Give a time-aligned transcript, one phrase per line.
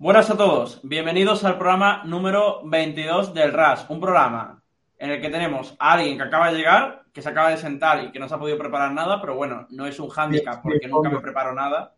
[0.00, 4.62] Buenas a todos, bienvenidos al programa número 22 del RAS, un programa
[4.96, 8.02] en el que tenemos a alguien que acaba de llegar, que se acaba de sentar
[8.04, 10.88] y que no se ha podido preparar nada, pero bueno, no es un hándicap porque
[10.88, 11.94] nunca me preparo nada.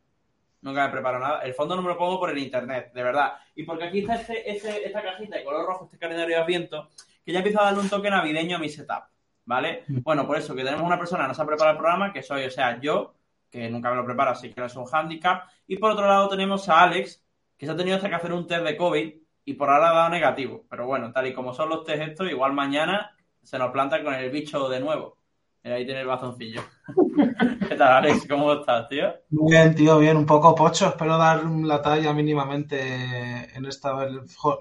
[0.63, 1.43] Nunca me preparo nada.
[1.43, 3.35] El fondo no me lo pongo por el internet, de verdad.
[3.55, 6.89] Y porque aquí está este, este, esta cajita de color rojo, este calendario de Adviento,
[7.25, 9.05] que ya empieza a darle un toque navideño a mi setup,
[9.45, 9.85] ¿vale?
[9.87, 12.25] Bueno, por eso que tenemos una persona que no se ha preparado el programa, que
[12.25, 13.15] soy, o sea, yo,
[13.49, 15.45] que nunca me lo preparo, así que no es un hándicap.
[15.69, 17.22] Y por otro lado tenemos a Alex,
[17.63, 19.95] que se ha tenido hasta que hacer un test de COVID y por ahora ha
[19.95, 20.65] dado negativo.
[20.69, 24.13] Pero bueno, tal y como son los test estos, igual mañana se nos planta con
[24.15, 25.17] el bicho de nuevo.
[25.63, 26.61] Mira, ahí tiene el bazoncillo.
[27.69, 28.27] ¿Qué tal, Alex?
[28.29, 29.15] ¿Cómo estás, tío?
[29.29, 30.17] Bien, tío, bien.
[30.17, 30.89] Un poco pocho.
[30.89, 34.09] Espero dar la talla mínimamente en esta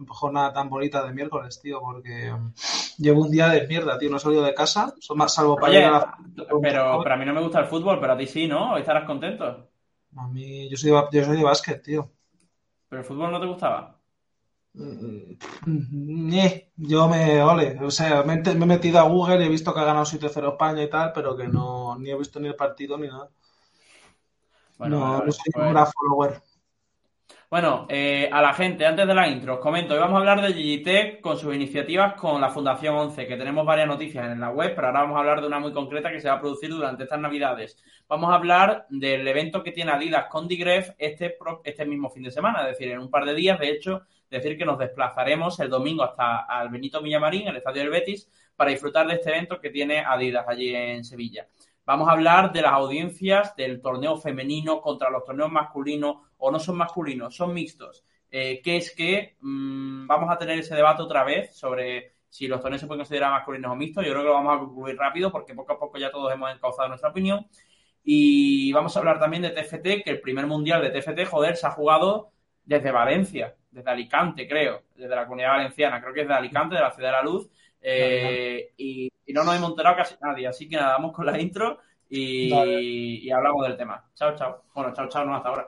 [0.07, 2.53] jornada tan bonita de miércoles, tío, porque um,
[2.99, 4.11] llevo un día de mierda, tío.
[4.11, 4.93] No he salido de casa,
[5.25, 6.17] salvo para Oye, ir a la...
[6.61, 8.73] pero, pero a mí no me gusta el fútbol, pero a ti sí, ¿no?
[8.73, 9.71] Hoy estarás contento.
[10.15, 12.11] A mí, yo soy de, yo soy de básquet, tío.
[12.91, 13.97] ¿Pero el fútbol no te gustaba?
[14.73, 19.49] Ñe, yo me, ole, o sea, me, he me he metido a Google y he
[19.49, 22.49] visto que ha ganado 7-0 España y tal, pero que no, ni he visto ni
[22.49, 23.29] el partido ni nada.
[24.77, 26.41] Bueno, no, no soy un gran follower.
[27.51, 30.41] Bueno, eh, a la gente, antes de la intro, os comento, hoy vamos a hablar
[30.41, 34.51] de Digitech con sus iniciativas con la Fundación 11, que tenemos varias noticias en la
[34.51, 36.69] web, pero ahora vamos a hablar de una muy concreta que se va a producir
[36.69, 37.75] durante estas navidades.
[38.07, 42.31] Vamos a hablar del evento que tiene Adidas con Digref este, este mismo fin de
[42.31, 45.69] semana, es decir, en un par de días, de hecho, decir que nos desplazaremos el
[45.69, 49.71] domingo hasta al Benito Villamarín, el estadio del Betis, para disfrutar de este evento que
[49.71, 51.47] tiene Adidas allí en Sevilla.
[51.85, 56.59] Vamos a hablar de las audiencias del torneo femenino contra los torneos masculinos, o no
[56.59, 58.03] son masculinos, son mixtos.
[58.29, 62.61] Eh, que es que mm, vamos a tener ese debate otra vez sobre si los
[62.61, 64.05] torneos se pueden considerar masculinos o mixtos.
[64.05, 66.53] Yo creo que lo vamos a concluir rápido porque poco a poco ya todos hemos
[66.53, 67.45] encauzado nuestra opinión.
[68.03, 71.67] Y vamos a hablar también de TFT, que el primer mundial de TFT, joder, se
[71.67, 72.31] ha jugado
[72.63, 76.81] desde Valencia, desde Alicante, creo, desde la comunidad valenciana, creo que es de Alicante, de
[76.81, 77.49] la Ciudad de la Luz.
[77.81, 81.39] Eh, y, y no nos hemos enterado casi nadie, así que nada, vamos con la
[81.39, 84.03] intro y, y hablamos del tema.
[84.13, 84.63] Chao, chao.
[84.73, 85.67] Bueno, chao, chao, no hasta ahora.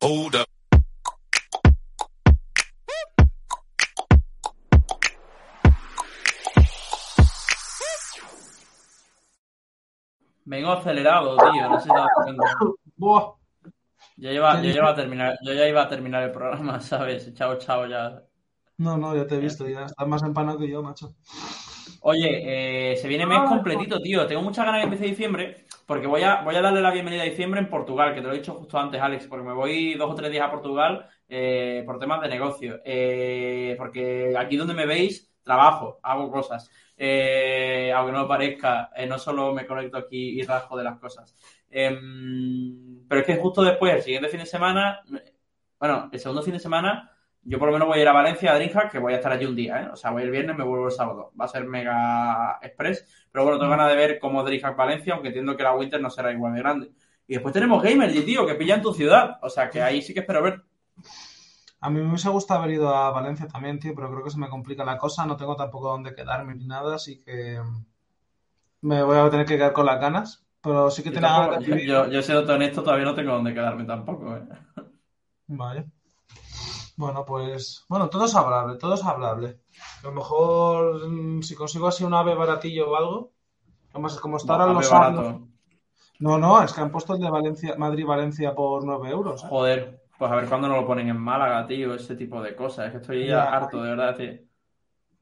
[0.00, 0.46] Hold up.
[10.44, 12.36] Vengo acelerado, tío, no sé si te.
[12.96, 13.34] Buah,
[14.20, 17.32] Iba, ¿Qué yo, iba a terminar, yo ya iba a terminar el programa, ¿sabes?
[17.34, 18.22] Chao, chao, ya.
[18.76, 21.14] no, no, ya te he visto, ya estás más empanado que yo, macho.
[22.02, 24.26] Oye, eh, se viene mes completito, tío.
[24.26, 27.22] Tengo muchas ganas de que empiece diciembre, porque voy a, voy a darle la bienvenida
[27.22, 29.94] a diciembre en Portugal, que te lo he dicho justo antes, Alex, porque me voy
[29.94, 32.80] dos o tres días a Portugal eh, por temas de negocio.
[32.84, 36.70] Eh, porque aquí donde me veis, trabajo, hago cosas.
[37.02, 40.98] Eh, aunque no lo parezca, eh, no solo me conecto aquí y rasgo de las
[40.98, 41.34] cosas.
[41.70, 45.00] Em, pero es que justo después, el siguiente fin de semana,
[45.78, 47.10] bueno, el segundo fin de semana,
[47.42, 49.32] yo por lo menos voy a ir a Valencia, a Dreamhack, que voy a estar
[49.32, 49.88] allí un día, ¿eh?
[49.90, 51.32] O sea, voy el viernes, me vuelvo el sábado.
[51.40, 55.28] Va a ser mega express, pero bueno, tengo ganas de ver cómo Dreamhack Valencia, aunque
[55.28, 56.90] entiendo que la Winter no será igual de grande.
[57.26, 59.38] Y después tenemos Gamergy, tío, que pilla en tu ciudad.
[59.40, 60.62] O sea, que ahí sí que espero ver.
[61.80, 64.38] A mí me hubiese gustado haber ido a Valencia también, tío, pero creo que se
[64.38, 67.60] me complica la cosa, no tengo tampoco dónde quedarme ni nada, así que
[68.82, 71.66] me voy a tener que quedar con las ganas, pero sí que tenía ganas de
[71.66, 74.42] yo, yo, yo siendo honesto, todavía no tengo dónde quedarme tampoco, ¿eh?
[75.46, 75.86] Vale.
[76.96, 79.60] Bueno, pues, bueno, todo es hablable, todo es hablable.
[80.02, 83.32] A lo mejor mm, si consigo así un ave baratillo o algo,
[83.90, 84.90] además como está ahora los.
[86.18, 89.42] No, no, es que han puesto el de Valencia, Madrid-Valencia por 9 euros.
[89.42, 89.46] ¿eh?
[89.48, 92.86] Joder, pues a ver cuándo nos lo ponen en Málaga, tío, ese tipo de cosas.
[92.86, 93.42] Es que estoy ya Ya.
[93.44, 94.38] harto, de verdad, tío.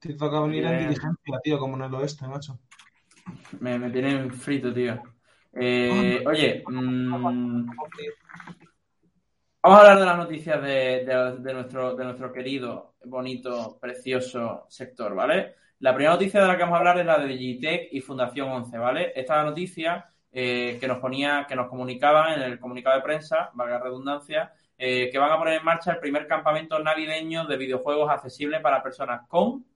[0.00, 2.58] Te toca venir en diligencia, tío, como en el oeste, macho.
[3.60, 5.00] Me, me tienen frito, tío.
[5.54, 7.66] Eh, oye, mm,
[9.62, 14.66] Vamos a hablar de las noticias de, de- de nuestro, de nuestro querido, bonito, precioso
[14.68, 15.54] sector, ¿vale?
[15.80, 18.48] La primera noticia de la que vamos a hablar es la de Digitech y Fundación
[18.50, 19.12] 11, ¿vale?
[19.14, 23.78] Esta noticia eh, que nos ponía, que nos comunicaban en el comunicado de prensa, valga
[23.78, 28.10] la redundancia, eh, que van a poner en marcha el primer campamento navideño de videojuegos
[28.10, 29.66] accesible para personas con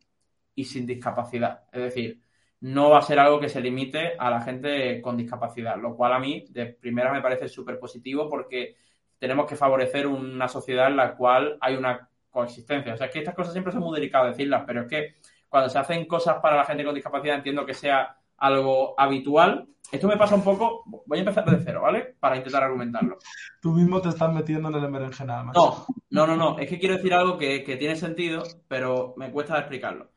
[0.54, 1.64] y sin discapacidad.
[1.72, 2.20] Es decir,
[2.60, 6.12] no va a ser algo que se limite a la gente con discapacidad, lo cual
[6.12, 8.76] a mí de primera me parece súper positivo porque
[9.19, 12.94] tenemos que favorecer una sociedad en la cual hay una coexistencia.
[12.94, 15.14] O sea, es que estas cosas siempre son muy delicadas decirlas, pero es que
[15.49, 19.66] cuando se hacen cosas para la gente con discapacidad entiendo que sea algo habitual.
[19.92, 22.16] Esto me pasa un poco, voy a empezar de cero, ¿vale?
[22.18, 23.18] Para intentar argumentarlo.
[23.60, 26.58] Tú mismo te estás metiendo en el berenjenal, No, no, no, no.
[26.58, 30.10] Es que quiero decir algo que, que tiene sentido, pero me cuesta explicarlo.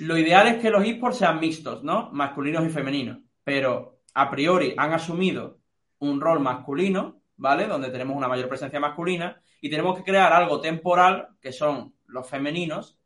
[0.00, 2.10] Lo ideal es que los esports sean mixtos, ¿no?
[2.12, 3.20] Masculinos y femeninos.
[3.42, 5.60] Pero a priori han asumido
[6.00, 7.66] un rol masculino, ¿vale?
[7.66, 12.28] Donde tenemos una mayor presencia masculina y tenemos que crear algo temporal, que son los
[12.28, 12.97] femeninos,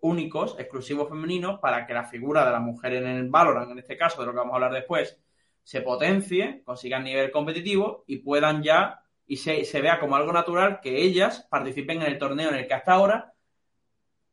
[0.00, 3.96] únicos, exclusivos femeninos, para que la figura de la mujer en el Valorant, en este
[3.96, 5.18] caso, de lo que vamos a hablar después,
[5.62, 10.80] se potencie, consigan nivel competitivo y puedan ya, y se, se vea como algo natural
[10.80, 13.34] que ellas participen en el torneo en el que hasta ahora,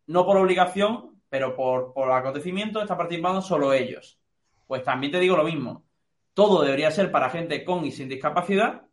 [0.07, 4.19] no por obligación, pero por, por acontecimiento, está participando solo ellos.
[4.65, 5.85] Pues también te digo lo mismo.
[6.33, 8.87] Todo debería ser para gente con y sin discapacidad,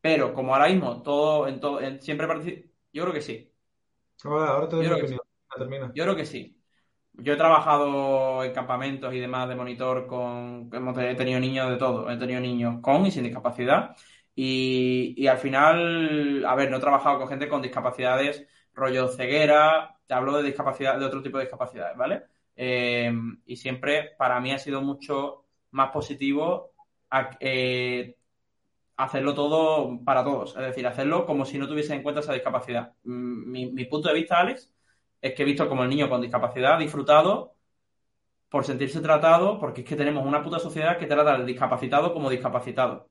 [0.00, 2.26] pero como ahora mismo todo, en todo, en, siempre
[2.92, 3.52] yo creo que sí.
[4.24, 5.20] Ahora, ahora te doy Yo mi creo que opinión.
[5.56, 5.94] Termina.
[5.94, 6.56] Yo creo que sí.
[7.14, 10.70] Yo he trabajado en campamentos y demás de monitor con...
[10.98, 12.10] He tenido niños de todo.
[12.10, 13.96] He tenido niños con y sin discapacidad.
[14.36, 19.98] Y, y al final, a ver, no he trabajado con gente con discapacidades, rollo ceguera,
[20.08, 22.24] te hablo de discapacidad, de otro tipo de discapacidades, ¿vale?
[22.56, 23.12] Eh,
[23.46, 26.72] y siempre para mí ha sido mucho más positivo
[27.10, 28.17] a- eh,
[28.98, 30.56] hacerlo todo para todos.
[30.56, 32.94] Es decir, hacerlo como si no tuviese en cuenta esa discapacidad.
[33.04, 34.72] Mm, Mi, mi punto de vista, Alex,
[35.22, 37.56] es que he visto como el niño con discapacidad ha disfrutado
[38.50, 42.30] por sentirse tratado, porque es que tenemos una puta sociedad que trata al discapacitado como
[42.30, 43.10] discapacitado.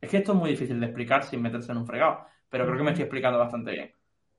[0.00, 2.78] Es que esto es muy difícil de explicar sin meterse en un fregado, pero creo
[2.78, 3.92] que me estoy explicando bastante bien,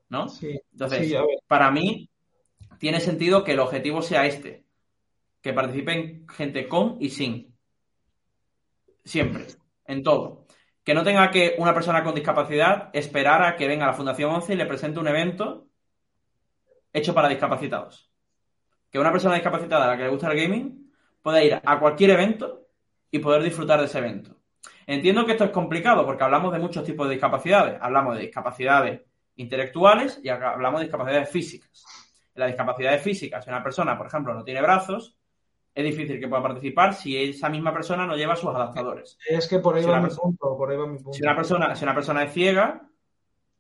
[0.10, 0.40] ¿no?
[0.40, 1.16] Sí, Entonces, sí,
[1.48, 2.10] para mí
[2.80, 4.66] tiene sentido que el objetivo sea este,
[5.42, 7.56] que participen gente con y sin.
[9.04, 9.46] Siempre,
[9.88, 10.46] en todo.
[10.90, 14.54] Que no tenga que una persona con discapacidad esperar a que venga la Fundación 11
[14.54, 15.68] y le presente un evento
[16.92, 18.12] hecho para discapacitados.
[18.90, 20.92] Que una persona discapacitada a la que le gusta el gaming
[21.22, 22.70] pueda ir a cualquier evento
[23.12, 24.42] y poder disfrutar de ese evento.
[24.88, 27.78] Entiendo que esto es complicado porque hablamos de muchos tipos de discapacidades.
[27.80, 29.02] Hablamos de discapacidades
[29.36, 31.86] intelectuales y hablamos de discapacidades físicas.
[32.34, 35.19] En las discapacidades físicas, si una persona, por ejemplo, no tiene brazos,
[35.74, 39.18] es difícil que pueda participar si esa misma persona no lleva sus adaptadores.
[39.28, 41.14] Es que por ahí Si va mi persona- punto, por ahí va mi punto.
[41.14, 42.82] Si una persona, si una persona es ciega,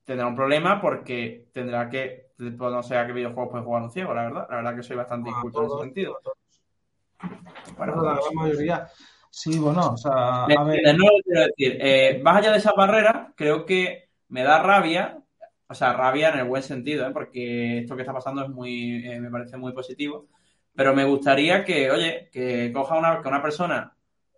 [0.03, 3.91] tendrá un problema porque tendrá que, pues, no sé a qué videojuegos puede jugar un
[3.91, 4.47] ciego, la verdad.
[4.49, 6.17] La verdad que soy bastante inculto en ese sentido.
[6.17, 6.37] a todos.
[7.77, 8.87] Bueno, Bueno, la pues, gran mayoría.
[9.31, 10.79] Sí, bueno, o sea, ¿me a ver?
[10.97, 11.77] No quiero decir.
[11.79, 15.19] Eh, más allá de esas barreras, creo que me da rabia,
[15.67, 17.11] o sea, rabia en el buen sentido, ¿eh?
[17.13, 20.25] porque esto que está pasando es muy, eh, me parece muy positivo.
[20.75, 23.95] Pero me gustaría que, oye, que coja una, que una persona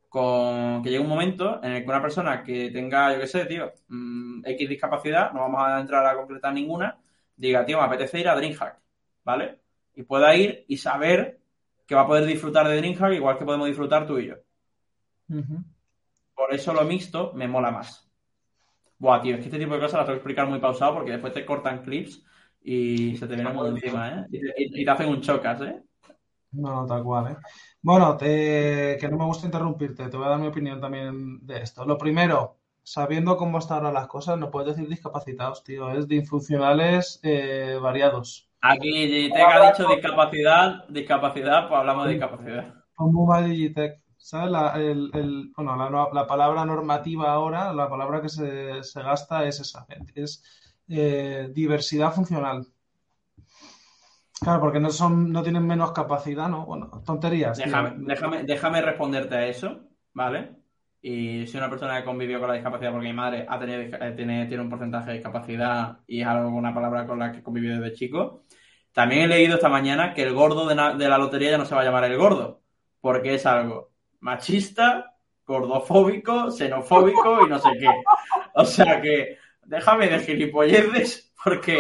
[0.10, 3.46] con que llegue un momento en el que una persona que tenga, yo qué sé,
[3.46, 7.00] tío, mm, X discapacidad, no vamos a entrar a concretar ninguna,
[7.36, 8.78] diga, tío, me apetece ir a DreamHack,
[9.24, 9.60] ¿vale?
[9.96, 11.40] Y pueda ir y saber
[11.88, 14.36] que va a poder disfrutar de DreamHack igual que podemos disfrutar tú y yo.
[16.36, 18.10] Por eso lo mixto me mola más.
[18.98, 21.12] Buah, tío, es que este tipo de cosas las tengo que explicar muy pausado porque
[21.12, 22.24] después te cortan clips
[22.62, 24.26] y se te viene muy encima, ¿eh?
[24.32, 25.82] Y te, y te hacen un chocas, ¿eh?
[26.54, 27.38] No, no, tal cual, ¿eh?
[27.82, 31.62] Bueno, te- que no me gusta interrumpirte, te voy a dar mi opinión también de
[31.62, 31.86] esto.
[31.86, 36.16] Lo primero, sabiendo cómo están ahora las cosas, no puedes decir discapacitados, tío, es de
[36.16, 38.50] infuncionales eh, variados.
[38.62, 42.74] Aquí Gitec ha dicho discapacidad, discapacidad, pues hablamos de discapacidad.
[42.98, 44.52] Muy mal Digitec, ¿sabes?
[44.52, 49.46] La, el, el- bueno, la, la palabra normativa ahora, la palabra que se, se gasta
[49.46, 50.44] es esa, es
[50.88, 52.68] eh, diversidad funcional.
[54.42, 56.66] Claro, porque no son, no tienen menos capacidad, ¿no?
[56.66, 57.60] Bueno, tonterías.
[57.60, 59.82] Déjame, déjame, déjame responderte a eso,
[60.14, 60.56] ¿vale?
[61.00, 64.14] Y soy una persona que convivió con la discapacidad porque mi madre ha tenido, eh,
[64.16, 67.80] tiene, tiene un porcentaje de discapacidad y es algo, una palabra con la que convivió
[67.80, 68.46] desde chico.
[68.92, 71.76] También he leído esta mañana que el gordo de, de la lotería ya no se
[71.76, 72.64] va a llamar el gordo,
[73.00, 77.90] porque es algo machista, gordofóbico, xenofóbico y no sé qué.
[78.56, 81.78] O sea que déjame de gilipolleces porque...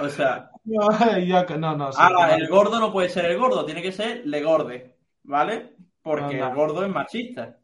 [0.00, 2.26] O sea, no, no, sí, no.
[2.26, 5.76] el gordo no puede ser el gordo, tiene que ser le gorde, ¿vale?
[6.02, 7.58] Porque el gordo es machista.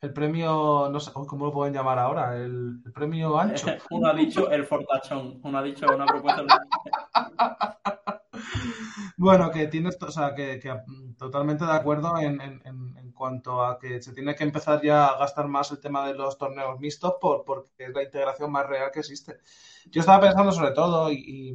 [0.00, 3.66] El premio, no sé cómo lo pueden llamar ahora, el, el premio ancho.
[3.90, 6.44] Uno ha dicho el fortachón, uno ha dicho una propuesta.
[9.16, 13.78] Bueno, que tienes, o sea, que, mm, totalmente de acuerdo en, en- en- cuanto a
[13.78, 17.14] que se tiene que empezar ya a gastar más el tema de los torneos mixtos
[17.20, 19.38] por, porque es la integración más real que existe.
[19.90, 21.54] Yo estaba pensando sobre todo, y, y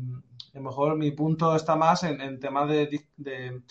[0.53, 3.61] a lo mejor mi punto está más en, en temas de, de,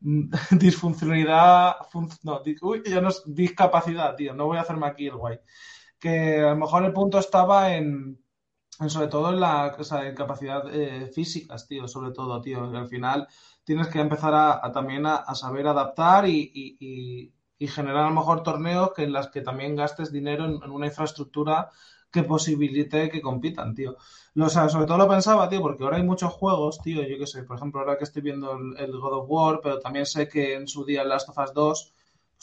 [0.00, 0.30] mm,
[0.60, 5.06] disfuncionalidad, fun- no, di- uy, ya no es discapacidad, tío, no voy a hacerme aquí
[5.08, 5.38] el guay.
[6.00, 8.18] Que a lo mejor el punto estaba en
[8.88, 9.74] sobre todo en la
[10.16, 13.28] capacidad eh, físicas, tío, sobre todo, tío, al final
[13.64, 18.42] tienes que empezar a, también a, saber adaptar y, y- y- generar a lo mejor
[18.42, 21.70] torneos que en las que también gastes dinero en, una infraestructura
[22.10, 23.96] que posibilite que compitan, tío.
[24.34, 27.16] Lo- o sea, sobre todo lo pensaba, tío, porque ahora hay muchos juegos, tío, yo
[27.18, 30.28] qué sé, por ejemplo, ahora que estoy viendo el, God of War, pero también sé
[30.28, 31.94] que en su día Last of Us 2,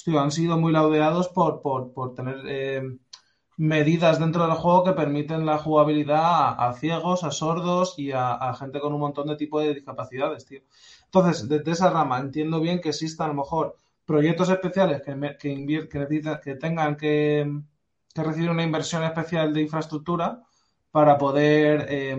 [0.06, 2.82] pues, han sido muy laudeados por, por, por tener eh,
[3.62, 8.80] medidas dentro del juego que permiten la jugabilidad a, ciegos, a sordos y a, gente
[8.80, 10.62] con un montón de tipos de discapacidades, tío.
[11.06, 13.75] Entonces, desde esa rama entiendo bien que existan a lo mejor
[14.06, 15.88] proyectos especiales que, me- que,
[16.44, 17.62] que, tengan que,
[18.13, 20.41] que recibir una inversión especial de infraestructura
[20.91, 22.18] para poder eh,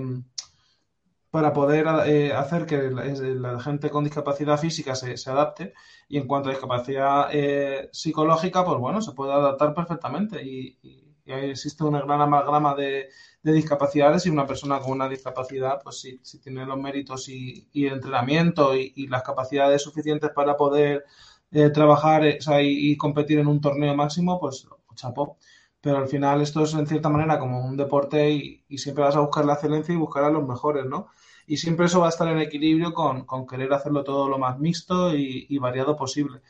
[1.31, 5.73] para poder eh, hacer que la, gente con discapacidad física se, se adapte
[6.09, 10.79] y en cuanto a discapacidad eh, psicológica, pues bueno, se puede adaptar perfectamente y,
[11.27, 13.09] existe una gran amalgama de,
[13.43, 17.69] de discapacidades y una persona con una discapacidad, pues si, si tiene los méritos y,
[17.73, 21.05] y el entrenamiento y, y las capacidades suficientes para poder
[21.53, 25.39] eh, trabajar eh, y, y competir en un torneo máximo, pues chapó.
[25.81, 29.17] Pero al final esto es en cierta manera como un deporte y, y siempre vas
[29.17, 31.09] a buscar la excelencia y buscar a los mejores, ¿no?
[31.47, 34.59] Y siempre eso va a estar en equilibrio con, con querer hacerlo todo lo más
[34.61, 36.41] mixto y, y variado posible.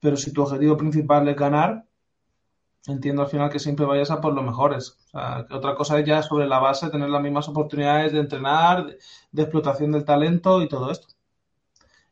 [0.00, 1.86] Pero si tu objetivo principal es ganar,
[2.86, 4.96] entiendo al final que siempre vayas a por los mejores.
[5.06, 8.20] O sea, que otra cosa es ya sobre la base tener las mismas oportunidades de
[8.20, 8.98] entrenar, de,
[9.32, 11.08] de explotación del talento y todo esto.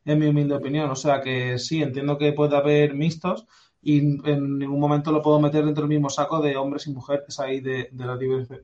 [0.05, 0.89] En mi humilde opinión.
[0.91, 3.47] O sea que sí, entiendo que puede haber mixtos
[3.81, 7.39] y en ningún momento lo puedo meter dentro del mismo saco de hombres y mujeres,
[7.39, 8.17] ahí de, de la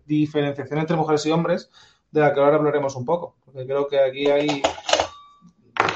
[0.05, 1.69] diferenciación entre mujeres y hombres,
[2.09, 3.35] de la que ahora hablaremos un poco.
[3.43, 4.61] Porque creo que aquí hay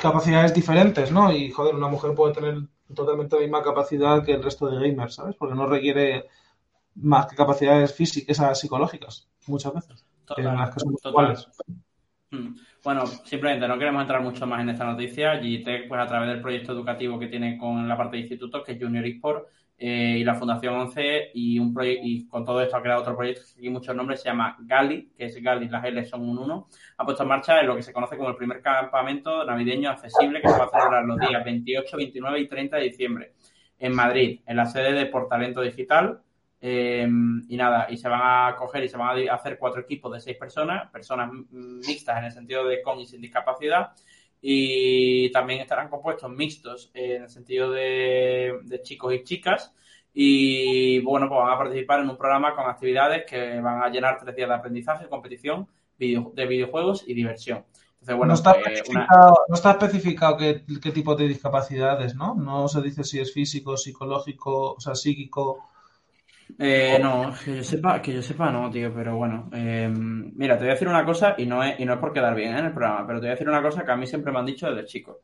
[0.04, 1.32] capacidades diferentes, ¿no?
[1.32, 2.58] Y joder, una mujer puede tener
[2.94, 5.36] totalmente la misma capacidad que el resto de gamers, ¿sabes?
[5.38, 6.26] Porque no requiere
[6.96, 10.06] más que capacidades físicas, psicológicas, muchas veces.
[10.26, 11.38] Total, en las que son total.
[12.32, 12.56] Mm.
[12.84, 15.40] Bueno, simplemente no queremos entrar mucho más en esta noticia.
[15.40, 18.74] Gitec, pues a través del proyecto educativo que tiene con la parte de institutos, que
[18.74, 19.48] es Junior eSport,
[19.86, 23.42] eh, y la Fundación 11, y un y con todo esto ha creado otro proyecto
[23.60, 26.68] que muchos nombres, se llama Gali, que es Gali, las L son un 1,
[27.00, 30.40] ha puesto en marcha en lo que se conoce como el primer campamento navideño accesible
[30.40, 33.34] que se va a celebrar los días 28, 29 y 30 de diciembre
[33.78, 36.22] en Madrid, en la sede de Portalento Digital.
[36.62, 37.06] Eh,
[37.50, 40.22] y nada, y se van a coger y se van a hacer cuatro equipos de
[40.22, 43.92] seis personas, personas mixtas en el sentido de con y sin discapacidad,
[44.46, 49.74] y también estarán compuestos mixtos en el sentido de, de chicos y chicas,
[50.14, 54.20] y bueno, pues van a participar en un programa con actividades que van a llenar
[54.22, 57.64] tres días de aprendizaje, competición, video- de videojuegos y diversión.
[57.94, 62.14] Entonces, bueno, no, está pues, una- especificado, no está especificado qué, qué tipo de discapacidades,
[62.14, 62.36] ¿no?
[62.36, 65.64] No se dice si es físico, psicológico, o sea, psíquico.
[66.60, 69.50] Eh, no, que yo sepa, que yo sepa no, tío, pero bueno.
[69.54, 72.14] eh, mira, te voy a decir una cosa y no es, y no es por
[72.14, 72.60] quedar bien ¿eh?
[72.60, 74.40] en el programa, pero te voy a decir una cosa que a mí siempre me
[74.40, 75.20] han dicho desde chico.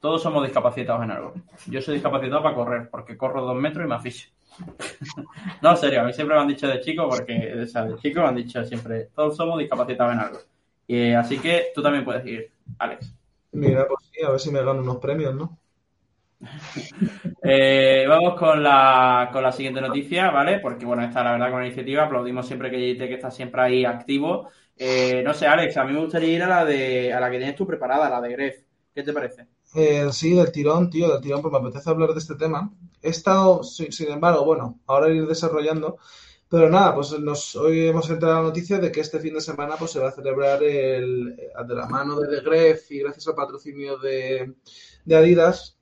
[0.00, 1.34] Todos somos discapacitados en algo.
[1.66, 4.30] Yo soy discapacitado para correr, porque corro dos metros y me aficio.
[5.62, 7.96] no, en serio, a mí siempre me han dicho de chico, porque o sea, de
[7.96, 10.38] chico me han dicho siempre, todos somos discapacitados en algo.
[10.86, 13.14] Y, así que tú también puedes ir, Alex.
[13.52, 15.58] Mira, pues sí, a ver si me gano unos premios, ¿no?
[17.42, 20.58] Eh, vamos con la, con la siguiente noticia, ¿vale?
[20.60, 23.84] Porque, bueno, esta la verdad con la iniciativa, aplaudimos siempre que que está siempre ahí
[23.84, 24.48] activo.
[24.76, 27.38] Eh, no sé, Alex, a mí me gustaría ir a la de a la que
[27.38, 28.62] tienes tú preparada, la de Gref.
[28.94, 29.46] ¿Qué te parece?
[29.74, 32.72] Eh, sí, del tirón, tío, del tirón, pues me apetece hablar de este tema.
[33.02, 35.98] He estado, si- sin embargo, bueno, ahora ir desarrollando,
[36.48, 39.76] pero nada, pues nos, hoy hemos entrado la noticia de que este fin de semana
[39.78, 43.36] pues se va a celebrar el, de la mano de The Gref y gracias al
[43.36, 44.54] patrocinio de,
[45.04, 45.78] de Adidas,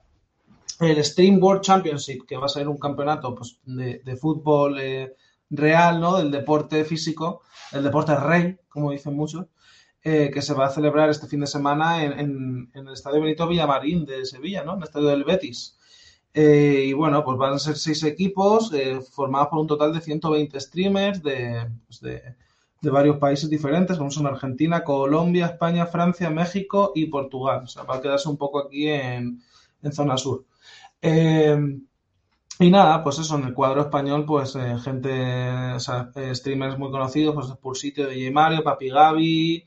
[0.80, 5.14] el Stream World Championship, que va a ser un campeonato pues, de, fútbol eh,
[5.50, 6.16] real, ¿no?
[6.18, 7.42] Del deporte físico,
[7.72, 9.46] el deporte rey, como dicen muchos,
[10.02, 13.20] eh, que se va a celebrar este fin de semana en, en- en el Estadio
[13.20, 14.72] Benito Villamarín de Sevilla, ¿no?
[14.74, 15.76] En el Estadio del Betis.
[16.34, 20.00] Eh, y bueno, pues van a ser seis equipos eh, formados por un total de
[20.00, 22.22] 120 streamers de, pues, de,
[22.80, 27.62] de varios países diferentes, como son Argentina, Colombia, España, Francia, México y Portugal.
[27.64, 29.42] O sea, va a quedarse un poco aquí en,
[29.82, 30.44] en zona sur.
[31.02, 31.56] Eh,
[32.60, 36.76] y nada, pues eso, en el cuadro español, pues eh, gente, o sea, eh, streamers
[36.78, 39.64] muy conocidos, pues por sitio de J Mario, Papi Gaby,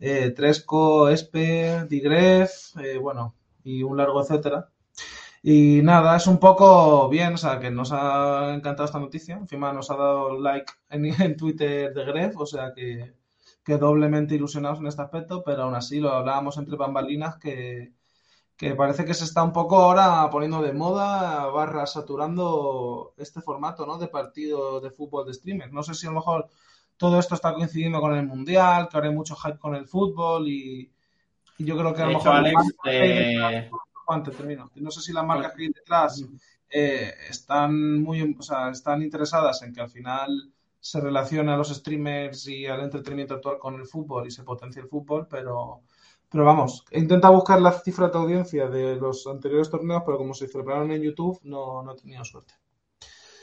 [0.00, 4.68] eh, Tresco, Espe, Digref, eh, bueno, y un largo etcétera.
[5.42, 9.36] Y nada, es un poco bien, o sea, que nos ha encantado esta noticia.
[9.36, 13.14] Encima nos ha dado like en, en Twitter de Gref, o sea que,
[13.64, 17.92] que doblemente ilusionados en este aspecto, pero aún así lo hablábamos entre bambalinas que,
[18.56, 23.84] que parece que se está un poco ahora poniendo de moda, barra saturando este formato,
[23.86, 23.98] ¿no?
[23.98, 25.72] De partido de fútbol de streamer.
[25.72, 26.48] No sé si a lo mejor
[26.96, 30.46] todo esto está coincidiendo con el mundial, que ahora hay mucho hype con el fútbol
[30.48, 30.90] y,
[31.58, 33.70] y yo creo que a lo De hecho, mejor Alex, marcas eh,
[34.08, 34.70] detrás- termino.
[34.76, 36.24] No sé si las marcas que hay detrás
[36.70, 41.70] eh, están muy, o sea, están interesadas en que al final se relacione a los
[41.74, 45.80] streamers y al entretenimiento actual con el fútbol y se potencie el fútbol, pero,
[46.34, 50.34] pero vamos, he intentado buscar la cifra de audiencia de los anteriores torneos, pero como
[50.34, 52.54] se celebraron en YouTube, no, no he tenido suerte.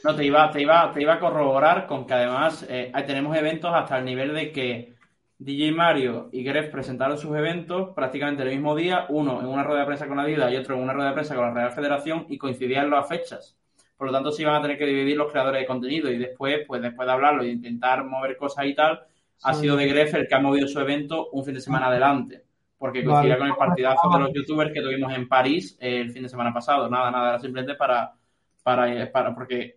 [0.04, 3.72] No, te iba, te iba, te iba a corroborar con que además eh, tenemos eventos
[3.74, 4.94] hasta el nivel de que
[5.38, 9.80] DJ Mario y Gref presentaron sus eventos prácticamente el mismo día, uno en una rueda
[9.80, 12.26] de prensa con Adidas y otro en una rueda de prensa con la Real Federación
[12.28, 13.56] y coincidían las fechas.
[13.96, 16.58] Por lo tanto, se iban a tener que dividir los creadores de contenido y después,
[16.66, 19.00] pues después de hablarlo e intentar mover cosas y tal,
[19.44, 22.51] ha sido de Gref el que ha movido su evento un fin de semana adelante.
[22.82, 23.12] Porque Vale.
[23.12, 26.28] coincidía con el partidazo de los youtubers que tuvimos en París eh, el fin de
[26.28, 26.90] semana pasado.
[26.90, 28.12] Nada, nada, era simplemente para,
[28.60, 29.76] para, para, porque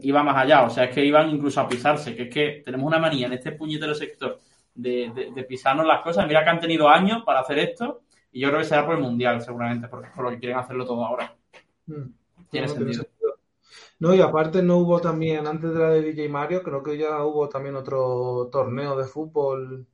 [0.00, 2.84] iba más allá, o sea, es que iban incluso a pisarse, que es que tenemos
[2.84, 4.40] una manía en este puñetero sector
[4.74, 6.26] de, de, de pisarnos las cosas.
[6.26, 8.00] Mira que han tenido años para hacer esto
[8.32, 10.84] y yo creo que será por el Mundial, seguramente, porque por lo que quieren hacerlo
[10.84, 11.36] todo ahora.
[11.86, 12.06] Mm.
[12.50, 13.06] Tiene No, no sentido.
[14.00, 17.22] No, y aparte no hubo también, antes de la de DJ Mario, creo que ya
[17.24, 19.86] hubo también otro torneo de fútbol.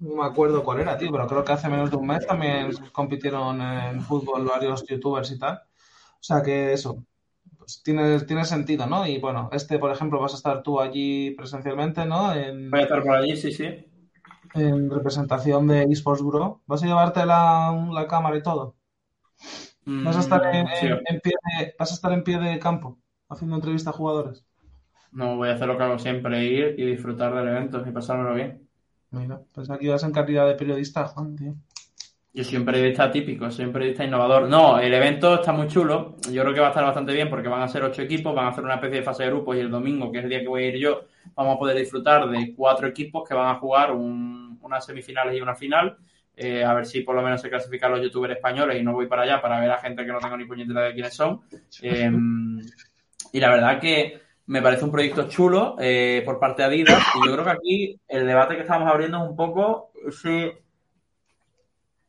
[0.00, 2.70] No me acuerdo cuál era, tío, pero creo que hace menos de un mes también
[2.92, 5.56] compitieron en fútbol varios youtubers y tal.
[5.56, 7.04] O sea que eso,
[7.58, 9.06] pues tiene, tiene sentido, ¿no?
[9.06, 12.34] Y bueno, este, por ejemplo, vas a estar tú allí presencialmente, ¿no?
[12.34, 13.64] En, Voy a estar por allí, sí, sí.
[14.54, 16.60] en representación de eSports Grow.
[16.66, 18.76] ¿Vas a llevarte la, la cámara y todo?
[20.02, 20.86] ¿Vas a estar en, Mm, sí.
[20.86, 24.44] en- en pie de, vas a estar en pie de campo haciendo entrevista a jugadores?
[25.10, 28.34] No, voy a hacer lo que hago siempre, ir y disfrutar del evento y pasármelo
[28.34, 28.67] bien.
[29.10, 31.54] Mira, pues aquí vas en calidad de periodista, Juan, tío.
[32.34, 34.48] Yo soy un periodista típico, soy un periodista innovador.
[34.48, 36.16] No, el evento está muy chulo.
[36.30, 38.46] Yo creo que va a estar bastante bien porque van a ser ocho equipos, van
[38.46, 40.40] a hacer una especie de fase de grupos y el domingo, que es el día
[40.40, 41.00] que voy a ir yo,
[41.34, 45.40] vamos a poder disfrutar de cuatro equipos que van a jugar un- unas semifinales y
[45.40, 45.96] una final.
[46.36, 49.06] Eh, a ver si por lo menos se clasifican los youtubers españoles y no voy
[49.08, 51.40] para allá para ver a gente que no tengo ni puñetera de quiénes son.
[51.82, 52.12] Eh,
[53.32, 57.26] y la verdad que me parece un proyecto chulo eh, por parte de Adidas y
[57.26, 60.62] yo creo que aquí el debate que estamos abriendo es un poco ese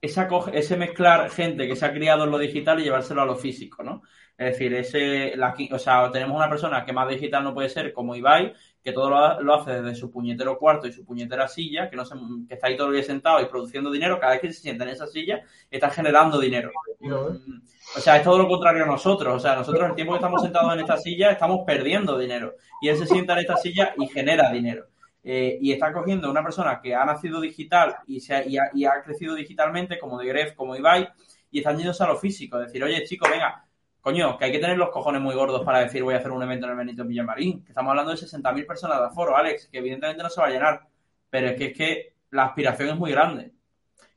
[0.01, 3.83] ese mezclar gente que se ha criado en lo digital y llevárselo a lo físico,
[3.83, 4.03] ¿no?
[4.37, 7.91] Es decir, ese, la, o sea, tenemos una persona que más digital no puede ser
[7.91, 11.89] como Ibai, que todo lo, lo hace desde su puñetero cuarto y su puñetera silla,
[11.89, 12.15] que no se,
[12.47, 14.85] que está ahí todo el día sentado y produciendo dinero, cada vez que se sienta
[14.85, 16.71] en esa silla, está generando dinero.
[16.99, 17.61] Mm,
[17.95, 19.35] O sea, es todo lo contrario a nosotros.
[19.35, 22.55] O sea, nosotros el tiempo que estamos sentados en esta silla estamos perdiendo dinero.
[22.81, 24.85] Y él se sienta en esta silla y genera dinero.
[25.23, 28.69] Eh, y está cogiendo una persona que ha nacido digital y, se ha, y, ha,
[28.73, 31.09] y ha crecido digitalmente, como de Gref, como Ibai,
[31.51, 32.57] y están yéndose a lo físico.
[32.57, 33.65] Decir, oye, chico, venga,
[34.09, 36.41] coño, que hay que tener los cojones muy gordos para decir voy a hacer un
[36.41, 37.63] evento en el Benito Villamarín.
[37.63, 40.49] Que estamos hablando de 60.000 personas de aforo, Alex, que evidentemente no se va a
[40.49, 40.87] llenar.
[41.29, 43.53] Pero es que es que la aspiración es muy grande.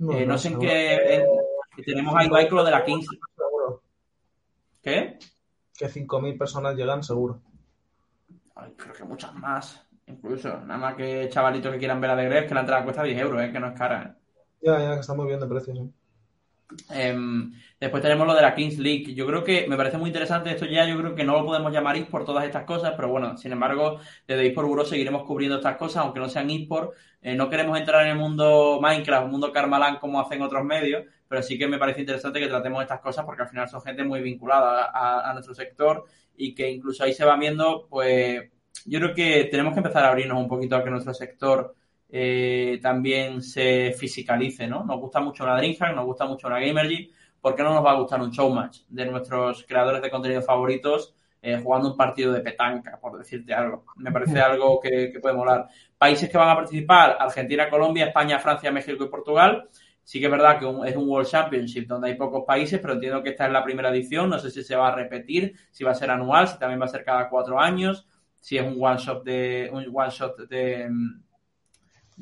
[0.00, 1.26] Eh, no sé en qué.
[1.84, 3.06] tenemos a Ibai con lo de la Kings.
[3.36, 3.82] Seguro.
[4.82, 5.18] ¿Qué?
[5.76, 7.42] Que 5.000 personas llegan, seguro.
[8.54, 9.86] Ay, creo que muchas más.
[10.06, 13.02] Incluso, nada más que chavalitos que quieran ver a de Gref, que la entrada cuesta
[13.02, 13.52] 10 euros, ¿eh?
[13.52, 14.02] que no es cara.
[14.02, 14.22] ¿eh?
[14.62, 15.78] Ya, ya, que está muy bien de precios.
[16.90, 19.14] Em, después tenemos lo de la Kings League.
[19.14, 20.86] Yo creo que me parece muy interesante esto ya.
[20.86, 24.00] Yo creo que no lo podemos llamar eSport todas estas cosas, pero bueno, sin embargo,
[24.26, 26.92] desde eSport Bureau seguiremos cubriendo estas cosas, aunque no sean eSport.
[27.20, 31.42] Eh, no queremos entrar en el mundo Minecraft, mundo Karmalan como hacen otros medios, pero
[31.42, 34.20] sí que me parece interesante que tratemos estas cosas porque al final son gente muy
[34.20, 36.04] vinculada a, a nuestro sector
[36.36, 38.50] y que incluso ahí se va viendo, pues
[38.86, 41.74] yo creo que tenemos que empezar a abrirnos un poquito a que nuestro sector
[42.14, 44.84] eh, también se fisicalice, ¿no?
[44.84, 47.92] Nos gusta mucho una Dreamhack, nos gusta mucho una Gamergy, ¿por qué no nos va
[47.92, 52.42] a gustar un showmatch de nuestros creadores de contenido favoritos eh, jugando un partido de
[52.42, 53.86] petanca, por decirte algo?
[53.96, 55.68] Me parece algo que, que puede molar.
[55.96, 59.66] Países que van a participar, Argentina, Colombia, España, Francia, México y Portugal.
[60.04, 63.22] Sí que es verdad que es un World Championship donde hay pocos países, pero entiendo
[63.22, 64.28] que esta es la primera edición.
[64.28, 66.84] No sé si se va a repetir, si va a ser anual, si también va
[66.84, 68.06] a ser cada cuatro años,
[68.38, 71.22] si es un one shot de un one shot de, mm,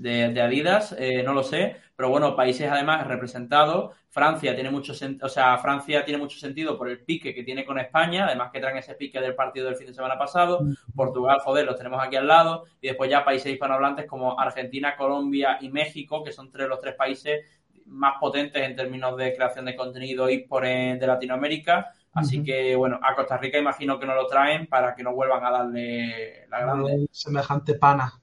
[0.01, 3.95] de, de Adidas, eh, no lo sé, pero bueno, países además representados.
[4.09, 7.79] Francia tiene mucho o sea, Francia tiene mucho sentido por el pique que tiene con
[7.79, 10.61] España, además que traen ese pique del partido del fin de semana pasado.
[10.97, 12.65] Portugal, joder, los tenemos aquí al lado.
[12.81, 16.95] Y después ya países hispanohablantes como Argentina, Colombia y México, que son tres, los tres
[16.95, 17.45] países
[17.85, 21.93] más potentes en términos de creación de contenido y por de Latinoamérica.
[22.13, 25.45] Así que, bueno, a Costa Rica imagino que no lo traen para que no vuelvan
[25.45, 27.07] a darle la grande.
[27.13, 28.20] Semejante pana.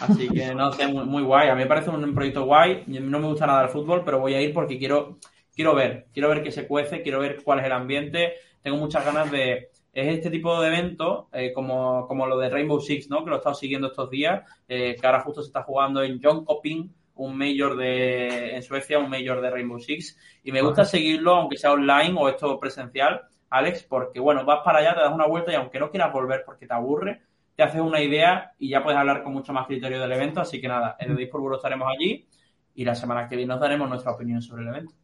[0.00, 1.48] Así que, no sé, muy, muy, guay.
[1.48, 2.84] A mí me parece un proyecto guay.
[2.86, 5.18] No me gusta nada el fútbol, pero voy a ir porque quiero,
[5.54, 6.06] quiero ver.
[6.12, 8.34] Quiero ver qué se cuece, quiero ver cuál es el ambiente.
[8.62, 9.70] Tengo muchas ganas de...
[9.92, 13.22] Es este tipo de evento, eh, como, como lo de Rainbow Six, ¿no?
[13.22, 16.20] Que lo he estado siguiendo estos días, eh, que ahora justo se está jugando en
[16.20, 20.18] John Coping, un mayor de en Suecia, un mayor de Rainbow Six.
[20.42, 24.80] Y me gusta seguirlo, aunque sea online o esto presencial, Alex, porque bueno, vas para
[24.80, 27.22] allá, te das una vuelta y aunque no quieras volver porque te aburre,
[27.56, 30.40] te haces una idea y ya puedes hablar con mucho más criterio del evento.
[30.40, 32.26] Así que nada, en el Discord estaremos allí
[32.74, 34.94] y la semana que viene nos daremos nuestra opinión sobre el evento.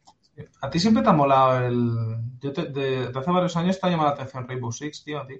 [0.61, 1.91] A ti siempre te ha molado el.
[2.39, 5.27] Yo te, de, hace varios años te ha llamado la atención Rainbow Six, tío, a
[5.27, 5.35] ti.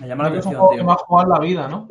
[0.00, 0.84] Me llama la atención, tío.
[0.84, 1.88] más jugar la vida, ¿no?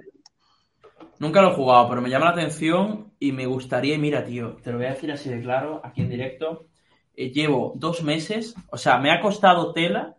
[1.19, 4.71] Nunca lo he jugado, pero me llama la atención y me gustaría, mira, tío, te
[4.71, 6.67] lo voy a decir así de claro, aquí en directo.
[7.15, 10.15] Eh, llevo dos meses, o sea, me ha costado tela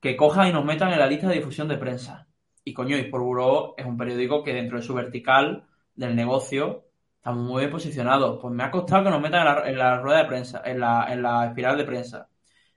[0.00, 2.25] que cojan y nos metan en la lista de difusión de prensa.
[2.66, 6.84] Y coño, por Bureau es un periódico que dentro de su vertical del negocio
[7.16, 8.38] está muy bien posicionado.
[8.38, 11.22] Pues me ha costado que nos metan en la, rueda de prensa, en la, en
[11.22, 12.28] la espiral de prensa.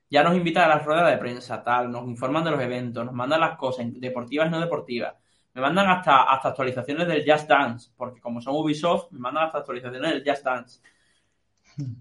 [0.09, 3.13] Ya nos invitan a la rueda de prensa, tal, nos informan de los eventos, nos
[3.13, 5.15] mandan las cosas, deportivas y no deportivas
[5.53, 9.59] me mandan hasta, hasta actualizaciones del Just Dance, porque como son Ubisoft, me mandan hasta
[9.59, 10.81] actualizaciones del Just Dance.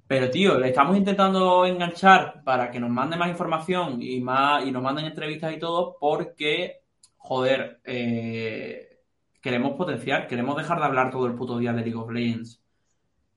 [0.06, 4.70] Pero, tío, le estamos intentando enganchar para que nos mande más información y más y
[4.70, 6.82] nos manden entrevistas y todo, porque,
[7.18, 9.02] joder, eh,
[9.40, 12.62] queremos potenciar, queremos dejar de hablar todo el puto día de League of Legends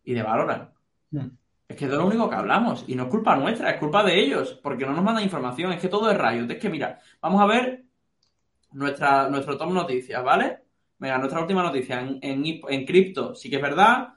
[0.03, 0.69] y de Valorant.
[1.11, 1.27] Hmm.
[1.67, 2.83] Es que es de lo único que hablamos.
[2.87, 5.71] Y no es culpa nuestra, es culpa de ellos, porque no nos mandan información.
[5.71, 6.51] Es que todo es Riot.
[6.51, 7.85] Es que, mira, vamos a ver
[8.73, 10.59] nuestra, nuestro top noticias, ¿vale?
[10.99, 12.01] Venga, nuestra última noticia.
[12.01, 14.09] En, en, cripto sí que es verdad.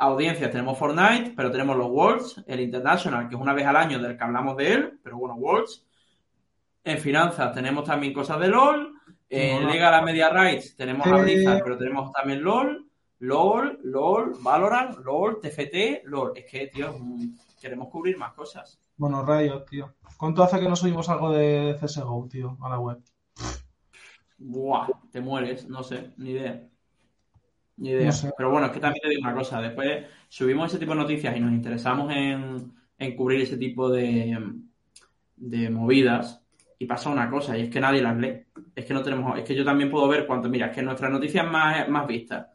[0.00, 3.98] Audiencias tenemos Fortnite, pero tenemos los Worlds, el International, que es una vez al año
[3.98, 5.86] del que hablamos de él, pero bueno, Worlds.
[6.84, 8.97] En finanzas tenemos también cosas de LOL.
[9.30, 12.88] En Legal a Media Rights tenemos a Blizzard, pero tenemos también LOL.
[13.20, 16.32] LOL, LOL, Valorant, LOL, TFT, LOL.
[16.36, 16.94] Es que, tío,
[17.60, 18.80] queremos cubrir más cosas.
[18.96, 19.94] Bueno, Riot, tío.
[20.16, 22.98] ¿Cuánto hace que no subimos algo de CSGO, tío, a la web?
[24.38, 26.68] Buah, te mueres, no sé, ni idea.
[27.76, 28.12] Ni idea.
[28.36, 31.36] Pero bueno, es que también te digo una cosa, después subimos ese tipo de noticias
[31.36, 32.72] y nos interesamos en,
[33.16, 34.36] cubrir ese tipo de,
[35.36, 36.44] de movidas
[36.78, 38.44] y pasa una cosa, y es que nadie las lee.
[38.78, 41.10] Es que no tenemos, es que yo también puedo ver cuánto, mira, es que nuestras
[41.10, 42.46] noticias más, más vistas,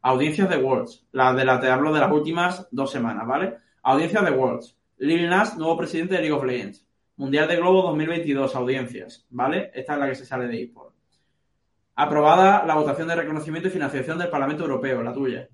[0.00, 3.56] audiencias de Worlds, las de las te hablo de las últimas dos semanas, ¿vale?
[3.82, 8.54] Audiencias de Worlds, Lil Nas, nuevo presidente de League of Legends, Mundial de Globo 2022,
[8.54, 9.72] audiencias, ¿vale?
[9.74, 10.94] Esta es la que se sale de eSport.
[11.96, 15.48] Aprobada la votación de reconocimiento y financiación del Parlamento Europeo, la tuya.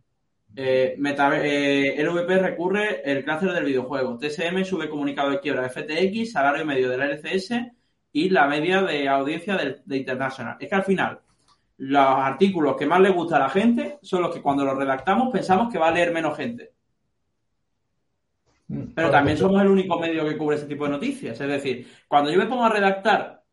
[0.55, 4.19] Eh, eh LVP recurre el cáncer del videojuego.
[4.19, 7.78] TSM sube comunicado de quiebra FTX, salario medio de la LCS
[8.13, 10.57] y la media de audiencia de, International.
[10.61, 11.21] Es que al final,
[11.79, 15.31] los artículos que más le gusta a la gente son los que cuando los redactamos
[15.33, 16.73] pensamos que va a leer menos gente.
[18.69, 21.41] Mm, Pero también somos el único medio que cubre ese tipo de noticias.
[21.41, 23.45] Es decir, cuando yo me pongo a redactar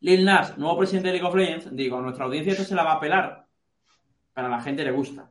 [0.00, 2.92] Lil Nas, nuevo presidente de League of Legends, digo, nuestra audiencia esto se la va
[2.94, 3.46] a pelar.
[4.32, 5.30] Pero a la gente le gusta.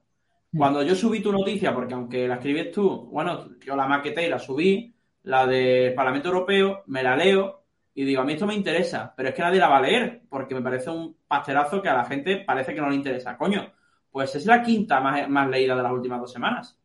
[0.55, 4.29] Cuando yo subí tu noticia, porque aunque la escribes tú, bueno, yo la maqueté y
[4.29, 7.59] la subí, la del Parlamento Europeo, me la leo
[7.99, 10.21] y digo, a mí esto me interesa, pero es que nadie la va a leer,
[10.29, 13.35] porque me parece un pastelazo que a la gente parece que no le interesa.
[13.35, 13.73] Coño,
[14.09, 16.79] pues es la quinta más, leída de las últimas dos semanas.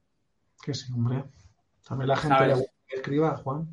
[0.61, 1.23] Que sí, hombre.
[1.87, 3.69] También la gente le escriba, Juan.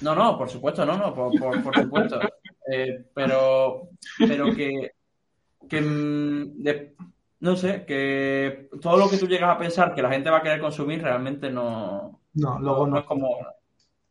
[0.00, 2.20] No, no, por supuesto, no, no, por, por supuesto.
[2.68, 4.90] Eh, pero, pero que,
[5.68, 6.64] que mm,
[7.38, 10.42] no sé, que todo lo que tú llegas a pensar que la gente va a
[10.42, 13.28] querer consumir realmente no, no, luego no, es como...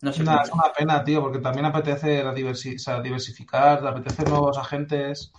[0.05, 5.33] No es una pena, tío, porque también apetece la diversificar, apetece nuevos agentes.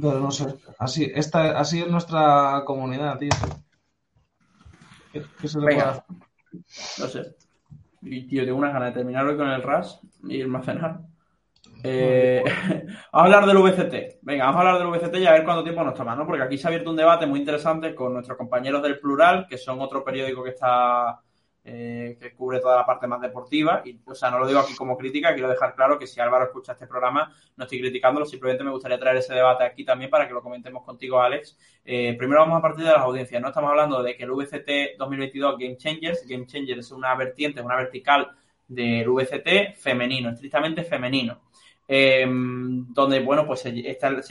[0.00, 3.30] Pero no sé, así, esta, así es nuestra comunidad, tío.
[5.12, 5.84] ¿Qué, se le puede
[6.98, 7.36] No sé.
[8.02, 11.00] Y, tío, tengo unas ganas de terminar hoy con el RAS y irme a cenar.
[11.84, 14.18] Eh, vamos a hablar del VCT.
[14.22, 16.26] Venga, vamos a hablar del VCT y a ver cuánto tiempo nos toma, ¿no?
[16.26, 19.56] Porque aquí se ha abierto un debate muy interesante con nuestros compañeros del Plural, que
[19.56, 21.20] son otro periódico que está
[21.64, 23.82] eh, que cubre toda la parte más deportiva.
[23.84, 26.46] Y, o sea, no lo digo aquí como crítica, quiero dejar claro que si Álvaro
[26.46, 30.26] escucha este programa, no estoy criticándolo, simplemente me gustaría traer ese debate aquí también para
[30.26, 31.58] que lo comentemos contigo, Alex.
[31.84, 33.48] Eh, primero vamos a partir de las audiencias, ¿no?
[33.48, 37.76] Estamos hablando de que el VCT 2022 Game Changers, Game Changers es una vertiente, una
[37.76, 38.30] vertical
[38.66, 41.40] del VCT femenino, estrictamente femenino.
[41.92, 43.70] Em, donde, bueno, pues se,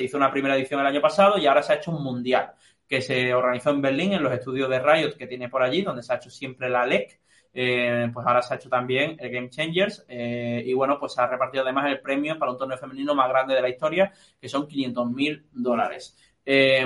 [0.03, 2.53] hizo una primera edición el año pasado y ahora se ha hecho un mundial.
[2.89, 6.01] Que se organizó en Berlín, en los estudios de Riot que tiene por allí, donde
[6.01, 7.19] se ha hecho siempre la LEC.
[7.51, 11.21] Eh, pues ahora se ha hecho también el Game Changers eh, y bueno, pues se
[11.21, 14.49] ha repartido además el premio para un torneo femenino más grande de la historia, que
[14.49, 16.17] son 500 mil dólares.
[16.45, 16.85] Eh,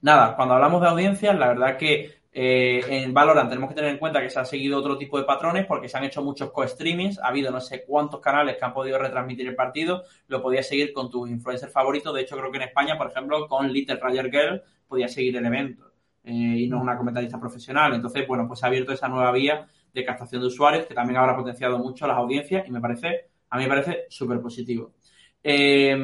[0.00, 3.96] nada, cuando hablamos de audiencias, la verdad que eh, en Valorant tenemos que tener en
[3.96, 7.18] cuenta que se han seguido otro tipo de patrones porque se han hecho muchos co-streamings,
[7.18, 10.92] ha habido no sé cuántos canales que han podido retransmitir el partido, lo podías seguir
[10.92, 14.30] con tus influencers favoritos, de hecho creo que en España, por ejemplo, con Little Roger
[14.30, 15.90] Girl podías seguir el evento
[16.24, 19.32] eh, y no es una comentarista profesional, entonces bueno, pues se ha abierto esa nueva
[19.32, 23.30] vía de captación de usuarios que también habrá potenciado mucho las audiencias y me parece,
[23.48, 24.92] a mí me parece súper positivo.
[25.42, 25.96] Eh,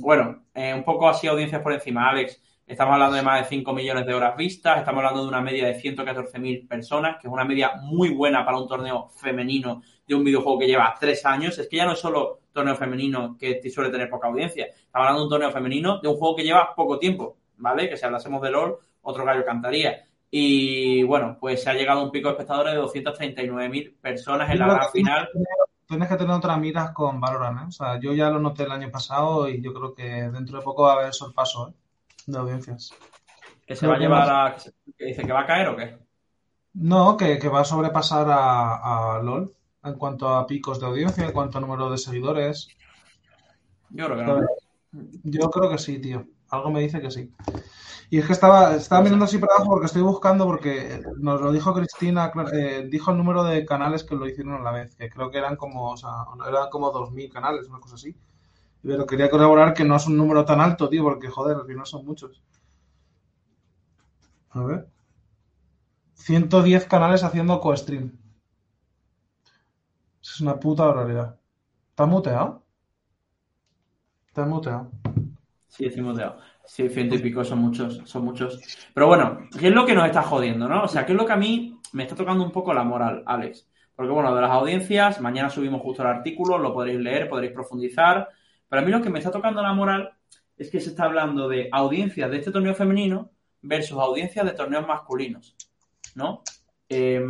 [0.00, 2.40] bueno, un poco así audiencias por encima, Alex.
[2.66, 5.66] Estamos hablando de más de 5 millones de horas vistas, estamos hablando de una media
[5.66, 10.24] de 114.000 personas, que es una media muy buena para un torneo femenino de un
[10.24, 11.58] videojuego que lleva tres años.
[11.58, 15.20] Es que ya no es solo torneo femenino que suele tener poca audiencia, estamos hablando
[15.20, 17.86] de un torneo femenino de un juego que lleva poco tiempo, ¿vale?
[17.86, 20.02] Que si hablásemos de LOL, otro gallo cantaría.
[20.30, 24.58] Y bueno, pues se ha llegado a un pico de espectadores de 239.000 personas en
[24.58, 25.28] la gran final.
[25.86, 27.64] Tienes que tener otra miras con Valorant, ¿eh?
[27.68, 30.64] O sea, yo ya lo noté el año pasado y yo creo que dentro de
[30.64, 31.83] poco va a haber sorpaso, ¿eh?
[32.26, 32.90] De audiencias.
[33.66, 34.56] ¿Que se va a llevar a.
[34.96, 35.98] que dice que va a caer o qué?
[36.74, 41.24] No, que, que va a sobrepasar a, a, LOL en cuanto a picos de audiencia,
[41.24, 42.68] en cuanto a número de seguidores.
[43.90, 44.40] Yo creo que no.
[45.22, 46.26] Yo creo que sí, tío.
[46.50, 47.32] Algo me dice que sí.
[48.10, 51.52] Y es que estaba, estaba mirando así para abajo porque estoy buscando, porque nos lo
[51.52, 55.08] dijo Cristina, eh, dijo el número de canales que lo hicieron a la vez, que
[55.08, 56.10] creo que eran como, o sea,
[56.46, 58.14] eran como 2.000 canales, una cosa así.
[58.84, 61.86] Pero quería corroborar que no es un número tan alto, tío, porque joder, al final
[61.86, 62.42] son muchos.
[64.50, 64.88] A ver.
[66.14, 68.12] 110 canales haciendo co-stream.
[70.22, 71.38] Es una puta barbaridad.
[71.90, 72.62] ¿Está muteado?
[74.26, 74.90] Está muteado.
[75.66, 76.38] Sí, estoy muteado.
[76.66, 78.60] Sí, ciento y pico son muchos, son muchos.
[78.94, 80.84] Pero bueno, ¿qué es lo que nos está jodiendo, no?
[80.84, 83.22] O sea, ¿qué es lo que a mí me está tocando un poco la moral,
[83.26, 83.68] Alex?
[83.94, 88.28] Porque bueno, de las audiencias, mañana subimos justo el artículo, lo podréis leer, podréis profundizar.
[88.74, 90.14] Pero a mí lo que me está tocando la moral
[90.56, 93.30] es que se está hablando de audiencias de este torneo femenino
[93.62, 95.54] versus audiencias de torneos masculinos,
[96.16, 96.42] ¿no?
[96.88, 97.24] Eh,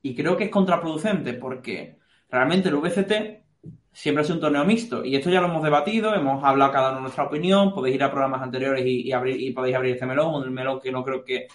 [0.00, 1.98] y creo que es contraproducente porque
[2.30, 3.44] realmente el VCT
[3.92, 6.88] siempre ha sido un torneo mixto y esto ya lo hemos debatido, hemos hablado cada
[6.88, 9.92] uno de nuestra opinión, podéis ir a programas anteriores y, y, abrir, y podéis abrir
[9.96, 11.46] este melón, un melón que no creo que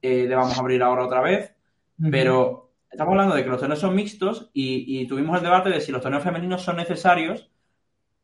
[0.00, 1.54] eh, debamos abrir ahora otra vez,
[1.98, 2.10] uh -huh.
[2.10, 5.82] pero estamos hablando de que los torneos son mixtos y, y tuvimos el debate de
[5.82, 7.51] si los torneos femeninos son necesarios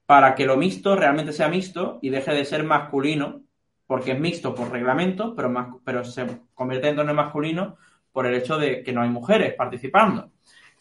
[0.09, 3.43] para que lo mixto realmente sea mixto y deje de ser masculino,
[3.87, 7.77] porque es mixto por reglamento, pero, pero se convierte en torneo masculino
[8.11, 10.31] por el hecho de que no hay mujeres participando.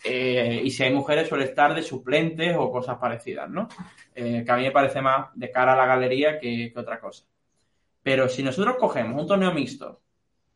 [0.06, 3.68] Eh, y si hay mujeres suele estar de suplentes o cosas parecidas, ¿no?
[4.16, 6.98] Eh, que a mí me parece más de cara a la galería que, que, otra
[7.02, 7.26] cosa.
[8.02, 10.00] Pero si nosotros cogemos un torneo mixto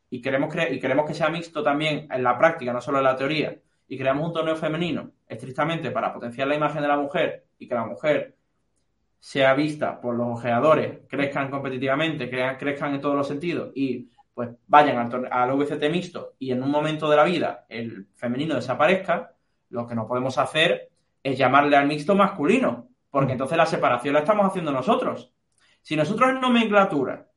[0.08, 3.16] y queremos, y queremos que sea mixto también en la práctica, no solo en la
[3.16, 3.54] teoría,
[3.86, 7.74] y creamos un torneo femenino estrictamente para potenciar la imagen de la mujer y que
[7.74, 8.34] la mujer
[9.22, 14.98] sea vista por los ojeadores, crezcan competitivamente, crezcan en todos los sentidos y pues vayan
[14.98, 19.34] al, al VCT mixto y en un momento de la vida el femenino desaparezca,
[19.70, 20.90] lo que no podemos hacer
[21.22, 25.32] es llamarle al mixto masculino, porque entonces la separación la estamos haciendo nosotros.
[25.82, 27.28] Si nosotros en nomenclatura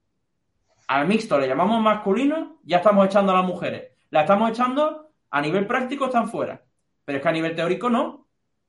[0.88, 3.92] al mixto le llamamos masculino, ya estamos echando a las mujeres.
[4.10, 6.64] La estamos echando a nivel práctico, están fuera.
[7.06, 8.25] Pero es que a nivel teórico no.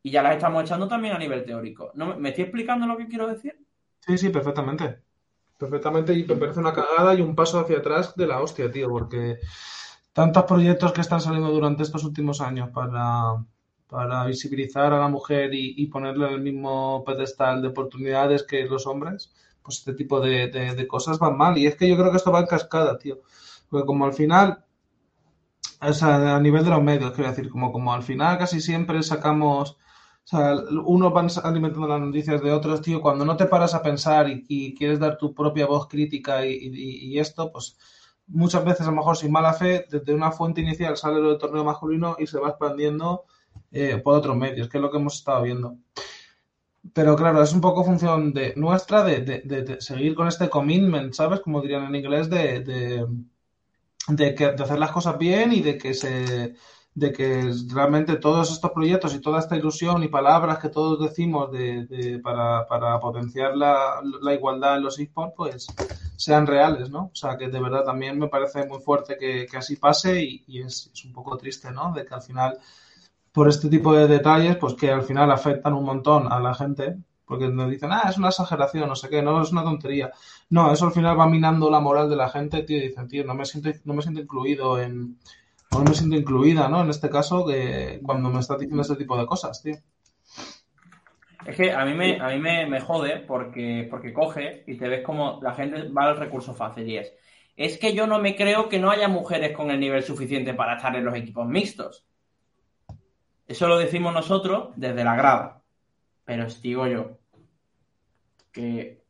[0.07, 1.91] Y ya las estamos echando también a nivel teórico.
[1.95, 3.59] ¿No, ¿Me estoy explicando lo que quiero decir?
[3.99, 5.01] Sí, sí, perfectamente.
[5.59, 8.89] Perfectamente, y me parece una cagada y un paso hacia atrás de la hostia, tío,
[8.89, 9.41] porque
[10.13, 13.45] tantos proyectos que están saliendo durante estos últimos años para,
[13.89, 18.87] para visibilizar a la mujer y, ponerle en el mismo pedestal de oportunidades que los
[18.87, 21.59] hombres, pues este tipo de, de, de, cosas van mal.
[21.59, 23.23] Y es que yo creo que esto va en cascada, tío.
[23.69, 24.65] Porque como al final,
[25.81, 29.03] o sea, a nivel de los medios, quiero decir, como, como al final casi siempre
[29.03, 29.77] sacamos
[30.29, 33.01] sea, unos van alimentando las noticias de otros, tío.
[33.01, 36.53] Cuando no te paras a pensar y, y quieres dar tu propia voz crítica y,
[36.53, 37.79] y, y, esto, pues
[38.27, 41.39] muchas veces, a lo mejor sin mala fe, desde una fuente inicial sale lo del
[41.39, 43.25] torneo masculino y se va expandiendo
[43.71, 45.77] eh, por otros medios, que es lo que hemos estado viendo.
[46.93, 50.49] Pero claro, es un poco función de nuestra de, de, de, de seguir con este
[50.49, 51.41] commitment, ¿sabes?
[51.41, 52.61] Como dirían en inglés, de,
[54.09, 56.55] de, que, de hacer las cosas bien y de que se
[56.97, 61.53] de que realmente todos estos proyectos y toda esta ilusión y palabras que todos decimos
[61.53, 65.67] de, de para, para, potenciar la, la, igualdad en los esports, pues
[66.17, 67.11] sean reales, ¿no?
[67.13, 70.45] O sea, que de verdad también me parece muy fuerte que, que así pase y,
[70.47, 71.93] y es, un poco triste, ¿no?
[71.93, 72.59] De que al final,
[73.31, 76.97] por este tipo de detalles, pues que al final afectan un montón a la gente,
[77.27, 80.13] porque nos dicen, ah, es una exageración, no sé qué, no, es una tontería.
[80.49, 83.35] No, eso al final va minando la moral de la gente, tío, dicen, tío, no
[83.35, 85.19] me siento, no me siento incluido en,
[85.71, 86.83] no me siento incluida, ¿no?
[86.83, 89.77] En este caso, que cuando me estás diciendo este tipo de cosas, tío.
[91.47, 94.89] Es que a mí me, a mí me, me jode porque, porque coge y te
[94.89, 97.13] ves como la gente va al recurso fácil y es,
[97.57, 100.77] es que yo no me creo que no haya mujeres con el nivel suficiente para
[100.77, 102.05] estar en los equipos mixtos.
[103.47, 105.63] Eso lo decimos nosotros desde la grada.
[106.25, 107.19] Pero os digo yo
[108.51, 109.06] que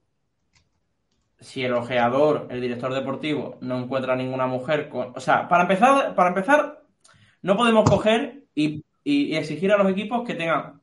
[1.40, 5.12] si el ojeador, el director deportivo, no encuentra ninguna mujer con.
[5.14, 6.82] O sea, para empezar, para empezar,
[7.42, 10.80] no podemos coger y, exigir a los equipos que tengan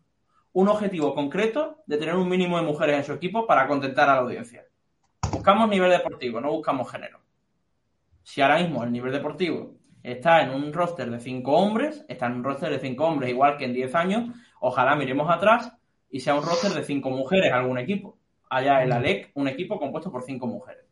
[0.54, 4.16] un objetivo concreto de tener un mínimo de mujeres en su equipo para contentar a
[4.16, 4.64] la audiencia.
[5.32, 7.20] Buscamos nivel deportivo, no buscamos género.
[8.22, 12.34] Si ahora mismo el nivel deportivo está en un roster de cinco hombres, está en
[12.34, 14.30] un roster de cinco hombres igual que en 10 años,
[14.62, 15.74] ojalá miremos atrás
[16.10, 18.18] y sea un roster de cinco mujeres algún equipo.
[18.56, 20.86] Haya el ALEC, un equipo compuesto por cinco mujeres.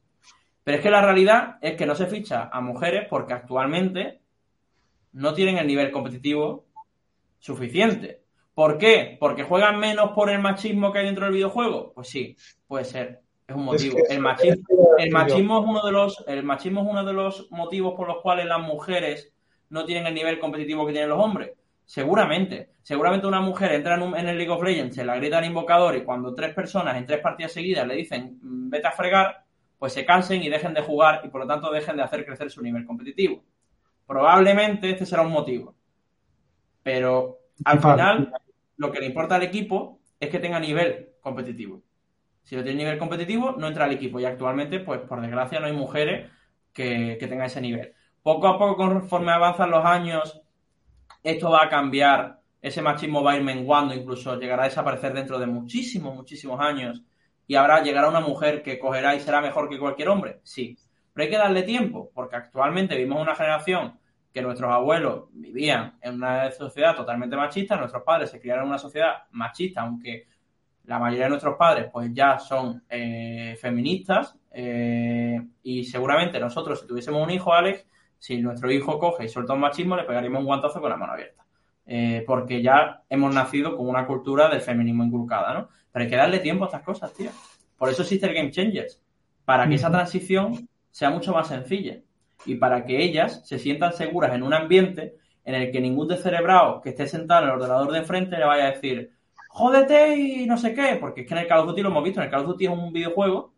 [0.64, 4.22] Pero es que la realidad es que no se ficha a mujeres porque actualmente
[5.14, 6.66] no tienen el nivel competitivo
[7.40, 8.22] suficiente.
[8.54, 9.18] ¿Por qué?
[9.20, 11.94] ¿Porque juegan menos por el machismo que hay dentro del videojuego?
[11.94, 12.36] Pues sí,
[12.68, 13.22] puede ser.
[13.48, 13.98] Es un motivo.
[13.98, 14.64] Es que- el machismo,
[14.98, 18.22] el machismo es uno de los, el machismo es uno de los motivos por los
[18.22, 19.34] cuales las mujeres
[19.70, 21.52] no tienen el nivel competitivo que tienen los hombres.
[21.96, 22.72] Seguramente.
[22.82, 25.46] Seguramente una mujer entra en, un- en el League of Legends, se la grita al
[25.46, 29.44] invocador y cuando tres personas en tres partidas seguidas le dicen "Mm, vete a fregar,
[29.78, 32.50] pues se cansen y dejen de jugar y por lo tanto dejen de hacer crecer
[32.50, 33.44] su nivel competitivo.
[34.08, 35.76] Probablemente este será un motivo.
[36.84, 38.34] Pero al final
[38.78, 41.82] lo que le importa al equipo es que tenga nivel competitivo.
[42.44, 44.20] Si no tiene nivel competitivo, no entra al equipo.
[44.20, 46.32] Y actualmente, pues por desgracia, no hay mujeres
[46.74, 47.94] que, que tengan ese nivel.
[48.24, 50.41] Poco a poco, conforme avanzan los años,
[51.24, 52.40] esto va a cambiar.
[52.62, 57.02] Ese machismo va a ir menguando, incluso llegará a desaparecer dentro de muchísimos, muchísimos años.
[57.48, 60.40] Y habrá, llegará una mujer que cogerá y será mejor que cualquier hombre.
[60.44, 60.78] Sí.
[61.14, 64.00] Pero hay que darle tiempo, porque actualmente vivimos una generación
[64.34, 68.78] que nuestros abuelos vivían en una sociedad totalmente machista, nuestros padres se criaron en una
[68.78, 70.28] sociedad machista, aunque
[70.86, 76.88] la mayoría de nuestros padres pues ya son eh, feministas eh, y seguramente nosotros si
[76.88, 77.86] tuviésemos un hijo, Alex,
[78.22, 81.14] si nuestro hijo coge y suelta un machismo, le pegaríamos un guantazo con la mano
[81.14, 81.44] abierta.
[81.88, 85.70] Eh, porque ya hemos nacido con una cultura del feminismo inculcada, ¿no?
[85.92, 87.32] Pero hay que darle tiempo a estas cosas, tío.
[87.76, 89.02] Por eso existe el Game Changers,
[89.44, 91.98] para que esa transición sea mucho más sencilla
[92.46, 96.80] y para que ellas se sientan seguras en un ambiente en el que ningún descerebrado
[96.80, 99.14] que esté sentado en el ordenador de enfrente le vaya a decir
[99.50, 102.04] jódete y no sé qué, porque es que en el Call of Duty lo hemos
[102.04, 103.52] visto, en el Call of Duty es un videojuego,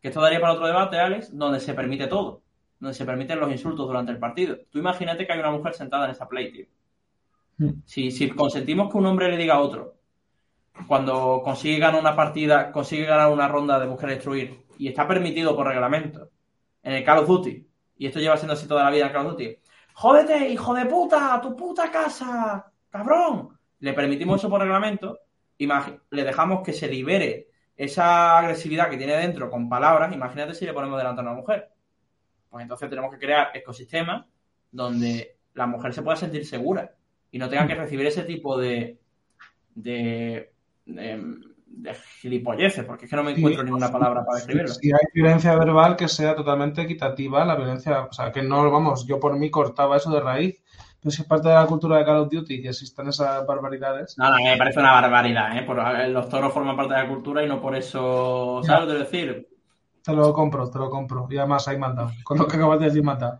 [0.00, 2.41] que esto daría para otro debate, Alex, donde se permite todo,
[2.82, 4.58] donde se permiten los insultos durante el partido.
[4.68, 6.66] Tú imagínate que hay una mujer sentada en esa play, tío.
[7.58, 7.82] Mm.
[7.84, 9.94] Si, si consentimos que un hombre le diga a otro,
[10.88, 15.54] cuando consigue ganar una partida, consigue ganar una ronda de buscar destruir, y está permitido
[15.54, 16.30] por reglamento,
[16.82, 17.64] en el Call of Duty,
[17.98, 19.58] y esto lleva siendo así toda la vida en el Call of Duty,
[19.94, 23.56] jódete, hijo de puta, a tu puta casa, cabrón.
[23.78, 25.20] Le permitimos eso por reglamento,
[25.60, 30.64] imagi- le dejamos que se libere esa agresividad que tiene dentro con palabras, imagínate si
[30.64, 31.68] le ponemos delante a una mujer.
[32.52, 34.26] Pues entonces tenemos que crear ecosistemas
[34.70, 36.92] donde la mujer se pueda sentir segura
[37.30, 38.98] y no tenga que recibir ese tipo de,
[39.74, 40.52] de,
[40.84, 41.34] de,
[41.66, 43.38] de gilipolleces, porque es que no me Sí.
[43.40, 44.68] encuentro ninguna palabra para describirlo.
[44.68, 49.06] Si hay violencia verbal que sea totalmente equitativa, la violencia, o sea, que no, vamos,
[49.06, 50.62] yo por mí cortaba eso de raíz,
[51.00, 54.16] pero si es parte de la cultura de Call of Duty que existan esas barbaridades,
[54.18, 55.62] No, no, me parece una barbaridad, ¿eh?
[55.62, 58.98] Por- los toros forman parte de la cultura y no por eso, ¿sabes lo que
[59.00, 59.48] decir?
[60.02, 61.26] Te lo compro, te lo compro.
[61.30, 62.10] Y además ahí mandado.
[62.24, 63.38] Con lo que acabas de decir, mandado.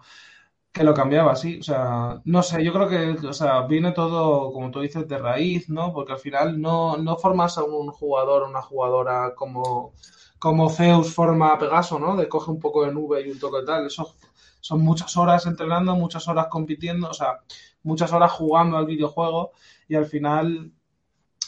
[0.73, 1.59] Que lo cambiaba, sí.
[1.61, 5.19] O sea, no sé, yo creo que, o sea, viene todo, como tú dices, de
[5.19, 5.93] raíz, ¿no?
[5.93, 9.93] Porque al final no, no formas a un jugador o una jugadora como,
[10.39, 12.17] como Zeus forma a Pegaso, ¿no?
[12.17, 13.87] De coge un poco de nube y un toque de tal.
[13.87, 14.15] Eso
[14.61, 17.41] son muchas horas entrenando, muchas horas compitiendo, o sea,
[17.83, 19.53] muchas horas jugando al videojuego
[19.89, 20.73] y al final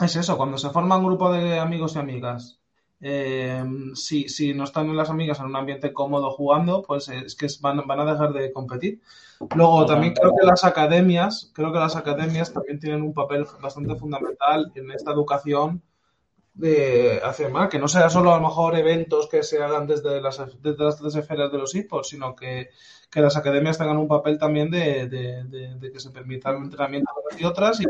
[0.01, 2.61] es eso, cuando se forma un grupo de amigos y amigas,
[3.07, 3.63] eh,
[3.95, 7.87] si, si no están las amigas en un ambiente cómodo jugando, pues es que van,
[7.87, 9.03] van a dejar de competir.
[9.55, 13.95] Luego también creo que las academias, creo que las academias también tienen un papel bastante
[13.97, 15.83] fundamental en esta educación
[16.55, 20.23] de hacer más, que no sea solo a lo mejor eventos que se hagan desde
[20.23, 22.71] las, desde las tres esferas de los esports, sino que,
[23.11, 26.63] que las academias tengan un papel también de, de, de, de que se permita el
[26.63, 27.85] entrenamiento de unas y otras y,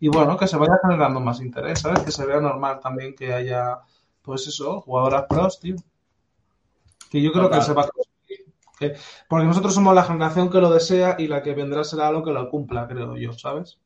[0.00, 2.00] y bueno, que se vaya generando más interés, ¿sabes?
[2.04, 3.80] Que se vea normal también que haya,
[4.28, 5.74] pues eso, jugadoras pros, tío.
[7.10, 7.58] Que yo creo Total.
[7.60, 8.52] que se va a conseguir.
[8.78, 8.94] Que-
[9.26, 12.30] porque nosotros somos la generación que lo desea y la que vendrá será lo que
[12.30, 13.78] lo cumpla, creo yo, ¿sabes?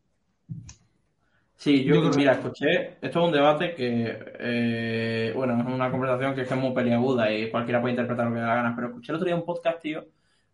[1.56, 5.92] Sí, yo, Yo creo- mira, escuché, esto es un debate que, eh, bueno, es una
[5.92, 8.56] conversación que es, que es muy peliaguda y cualquiera puede interpretar lo que le da
[8.56, 10.04] ganas, pero escuché el otro día un podcast, tío,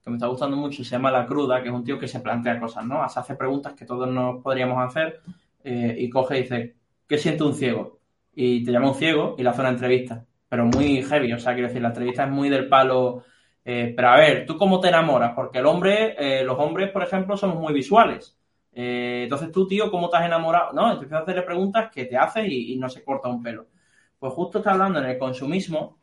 [0.04, 2.20] que me está gustando mucho, se llama La Cruda, que es un tío que se
[2.20, 3.08] plantea cosas, ¿no?
[3.08, 5.22] Se hace preguntas que todos nos podríamos hacer
[5.64, 6.74] eh, y coge y dice,
[7.08, 7.97] ¿qué siente un ciego?
[8.40, 11.54] Y te llama un ciego y le hace una entrevista, pero muy heavy, o sea,
[11.54, 13.24] quiero decir, la entrevista es muy del palo,
[13.64, 15.32] eh, pero a ver, ¿tú cómo te enamoras?
[15.34, 18.38] Porque el hombre, eh, los hombres, por ejemplo, somos muy visuales.
[18.72, 20.72] Eh, entonces tú, tío, ¿cómo te has enamorado?
[20.72, 23.66] No, entonces a hacerle preguntas que te hace y, y no se corta un pelo.
[24.20, 25.98] Pues justo está hablando en el consumismo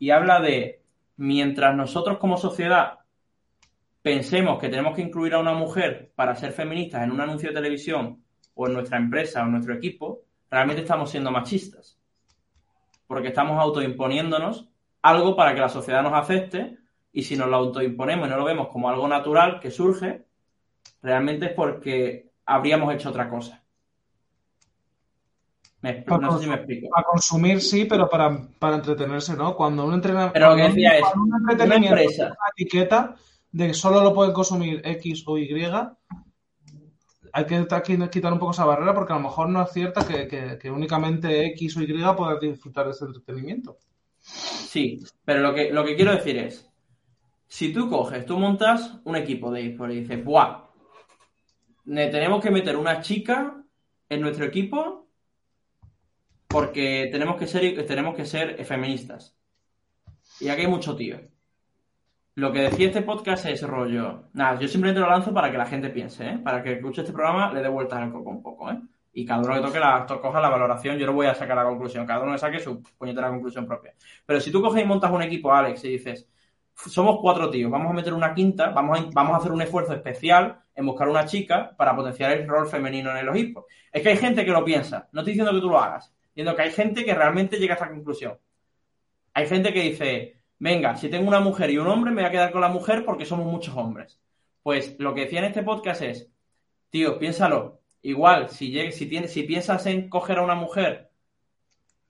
[0.00, 0.82] y habla de
[1.18, 2.98] mientras nosotros como sociedad
[4.02, 7.54] pensemos que tenemos que incluir a una mujer para ser feministas en un anuncio de
[7.54, 8.24] televisión
[8.54, 11.98] o en nuestra empresa o en nuestro equipo, realmente estamos siendo machistas.
[13.06, 14.68] Porque estamos autoimponiéndonos
[15.02, 16.78] algo para que la sociedad nos acepte
[17.12, 20.26] y si nos lo autoimponemos y no lo vemos como algo natural que surge,
[21.02, 23.62] realmente es porque habríamos hecho otra cosa.
[25.82, 26.88] Me no sé si me explico.
[26.88, 29.54] Para consumir sí, pero para, para entretenerse, ¿no?
[29.54, 30.32] Cuando un entrenamiento.
[30.32, 33.14] Pero lo que decía es, un Una entretenimiento empresa, una etiqueta
[33.52, 35.48] de que solo lo pueden consumir X o Y,
[37.36, 40.70] hay que quitar un poco esa barrera porque a lo mejor no es cierta que,
[40.70, 43.76] únicamente X o Y puedan disfrutar de ese entretenimiento.
[44.20, 46.68] Sí, pero lo que, lo que quiero decir es,
[47.46, 50.64] si tú coges, tú montas un equipo de eSport y dices, ¡buah!
[51.84, 53.62] ne- Tenemos que meter una chica
[54.08, 55.06] en nuestro equipo
[56.48, 59.36] porque tenemos que ser, tenemos que ser feministas.
[60.40, 61.18] Y aquí hay mucho tío.
[62.36, 64.24] Lo que decía este podcast es rollo.
[64.34, 66.38] Nada, yo simplemente lo lanzo para que la gente piense, ¿eh?
[66.38, 68.78] Para que escuche este programa le dé vueltas al coco un poco, ¿eh?
[69.14, 71.56] Y cada uno que toque la, to- coja la valoración, yo no voy a sacar
[71.56, 73.94] la conclusión, cada uno le saque su puñetera conclusión propia.
[74.26, 76.28] Pero si tú coges y montas un equipo, Alex, y dices,
[76.74, 79.94] somos cuatro tíos, vamos a meter una quinta, vamos a, vamos a hacer un esfuerzo
[79.94, 83.64] especial en buscar una chica para potenciar el rol femenino en los equipos.
[83.90, 86.54] Es que hay gente que lo piensa, no estoy diciendo que tú lo hagas, diciendo
[86.54, 88.36] que hay gente que realmente llega a esta conclusión.
[89.32, 92.32] Hay gente que dice, venga, si tengo una mujer y un hombre, me voy a
[92.32, 94.20] quedar con la mujer porque somos muchos hombres.
[94.62, 96.30] Pues lo que decía en este podcast es,
[96.90, 101.10] tío, piénsalo, igual, si, si, tienes, si piensas en coger a una mujer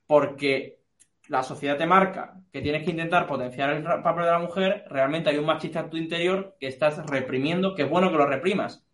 [0.07, 0.81] porque
[1.29, 5.31] la sociedad te marca que tienes que intentar potenciar el papel de la mujer, realmente
[5.31, 8.87] hay un machista en tu interior que estás reprimiendo, que es bueno que lo reprimas,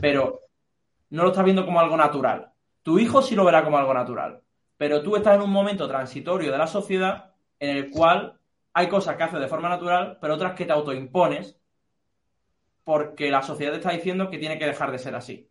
[0.00, 0.40] pero
[1.10, 2.52] no lo estás viendo como algo natural.
[2.82, 4.42] Tu hijo sí lo verá como algo natural,
[4.76, 8.37] pero tú estás en un momento transitorio de la sociedad en el cual
[8.78, 11.58] hay cosas que haces de forma natural, pero otras que te autoimpones
[12.84, 15.50] porque la sociedad te está diciendo que tiene que dejar de ser así.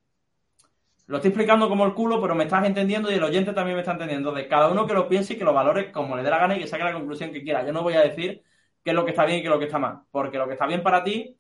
[1.08, 3.82] Lo estoy explicando como el culo, pero me estás entendiendo y el oyente también me
[3.82, 4.32] está entendiendo.
[4.32, 6.56] De cada uno que lo piense y que lo valore como le dé la gana
[6.56, 7.66] y que saque la conclusión que quiera.
[7.66, 8.44] Yo no voy a decir
[8.82, 10.48] qué es lo que está bien y qué es lo que está mal, porque lo
[10.48, 11.38] que está bien para ti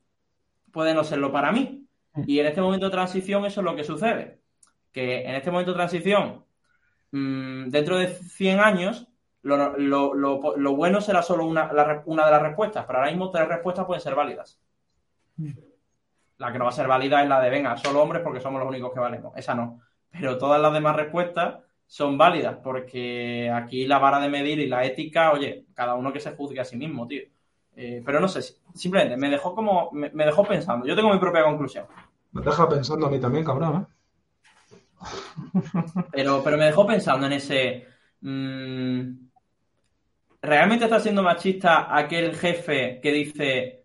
[0.73, 1.87] puede no serlo para mí.
[2.25, 4.41] Y en este momento de transición eso es lo que sucede.
[4.91, 6.43] Que en este momento de transición,
[7.11, 9.07] mmm, dentro de 100 años,
[9.43, 13.11] lo, lo, lo, lo bueno será solo una, la, una, de las respuestas, pero ahora
[13.11, 14.59] mismo tres respuestas pueden ser válidas.
[16.37, 18.59] La que no va a ser válida es la de, venga, solo hombres porque somos
[18.59, 19.33] los únicos que valemos.
[19.35, 19.81] Esa no.
[20.11, 24.83] Pero todas las demás respuestas son válidas porque aquí la vara de medir y la
[24.83, 27.23] ética, oye, cada uno que se juzgue a sí mismo, tío.
[27.75, 28.41] Eh, pero no sé,
[28.73, 30.85] simplemente me dejó como, me, me, dejó pensando.
[30.85, 31.85] Yo tengo mi propia conclusión.
[32.31, 33.97] Me deja pensando a mí también, cabrón, ¿eh?
[36.11, 37.87] Pero, pero me dejó pensando en ese...
[38.21, 39.26] Mmm,
[40.47, 43.83] ¿Realmente está siendo machista aquel jefe que dice,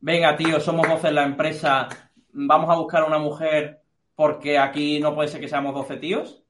[0.00, 1.88] venga tío, somos 12 en la empresa,
[2.32, 3.82] vamos a buscar a una mujer
[4.16, 6.42] porque aquí no puede ser que seamos 12 tíos?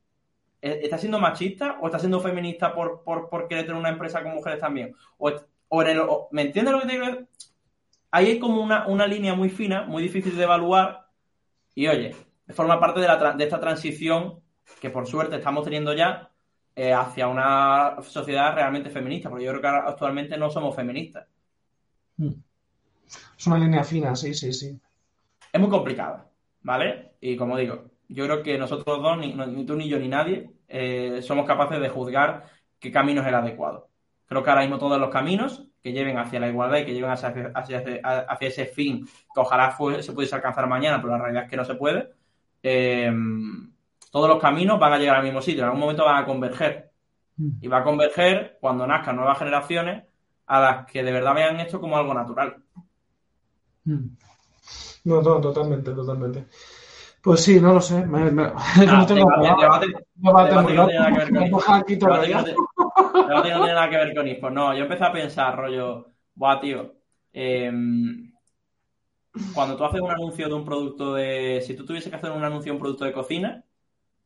[0.62, 4.58] ¿Está siendo machista o está siendo feminista por, por, querer tener una empresa con mujeres
[4.58, 4.96] también?
[5.18, 5.30] O,
[5.68, 6.00] o el,
[6.30, 7.18] ¿Me entiendes lo que te digo?
[8.10, 11.08] Ahí hay como una, una, línea muy fina, muy difícil de evaluar
[11.74, 12.16] y oye,
[12.54, 14.40] forma parte de, la, de esta transición
[14.80, 16.31] que por suerte estamos teniendo ya
[16.74, 21.26] eh, hacia una sociedad realmente feminista, porque yo creo que actualmente no somos feministas.
[22.18, 24.80] Es una línea fina, sí, sí, sí.
[25.52, 26.30] Es muy complicada,
[26.62, 27.12] ¿vale?
[27.20, 30.50] Y como digo, yo creo que nosotros dos, ni, ni tú ni yo ni nadie,
[30.68, 32.44] eh, somos capaces de juzgar
[32.78, 33.88] qué camino es el adecuado.
[34.26, 37.10] Creo que ahora mismo todos los caminos que lleven hacia la igualdad y que lleven
[37.10, 41.44] hacia, hacia, hacia ese fin que ojalá fue, se pudiese alcanzar mañana, pero la realidad
[41.44, 42.08] es que no se puede,
[42.62, 43.12] eh,
[44.12, 46.92] todos los caminos van a llegar al mismo sitio, en algún momento van a converger.
[47.60, 50.04] Y va a converger cuando nazcan nuevas generaciones
[50.46, 52.62] a las que de verdad vean esto como algo natural.
[53.84, 56.46] No, no, totalmente, totalmente.
[57.22, 58.04] Pues sí, no lo sé.
[58.04, 62.20] Me, me, ah, no tengo debate, debate, debate no tiene nada que ver con no,
[62.20, 64.54] debate no tiene nada que ver con eSports.
[64.54, 66.94] No, yo empecé a pensar, rollo, buah, tío,
[67.32, 67.72] eh,
[69.54, 71.62] cuando tú haces un anuncio de un producto de...
[71.66, 73.64] Si tú tuviese que hacer un anuncio de un producto de cocina,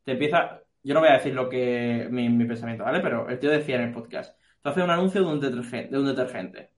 [0.07, 0.63] te empieza...
[0.85, 3.01] yo no voy a decir lo que mi, mi pensamiento, ¿vale?
[3.01, 5.99] Pero el tío decía en el podcast, tú haces un anuncio de un detergente, de
[5.99, 6.71] un detergente.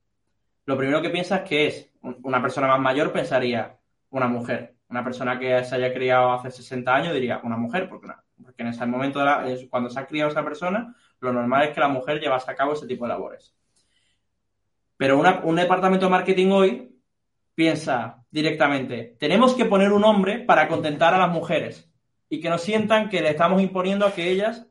[0.65, 3.77] Lo primero que piensas que es, una persona más mayor pensaría
[4.09, 4.75] una mujer.
[4.89, 8.63] Una persona que se haya criado hace 60 años diría una mujer, porque, no, porque
[8.63, 9.23] en ese momento,
[9.69, 12.73] cuando se ha criado esa persona, lo normal es que la mujer llevase a cabo
[12.73, 13.55] ese tipo de labores.
[14.97, 16.99] Pero una- un departamento de marketing hoy
[17.53, 21.88] piensa directamente, tenemos que poner un hombre para contentar a las mujeres
[22.29, 24.67] y que no sientan que le estamos imponiendo a que ellas,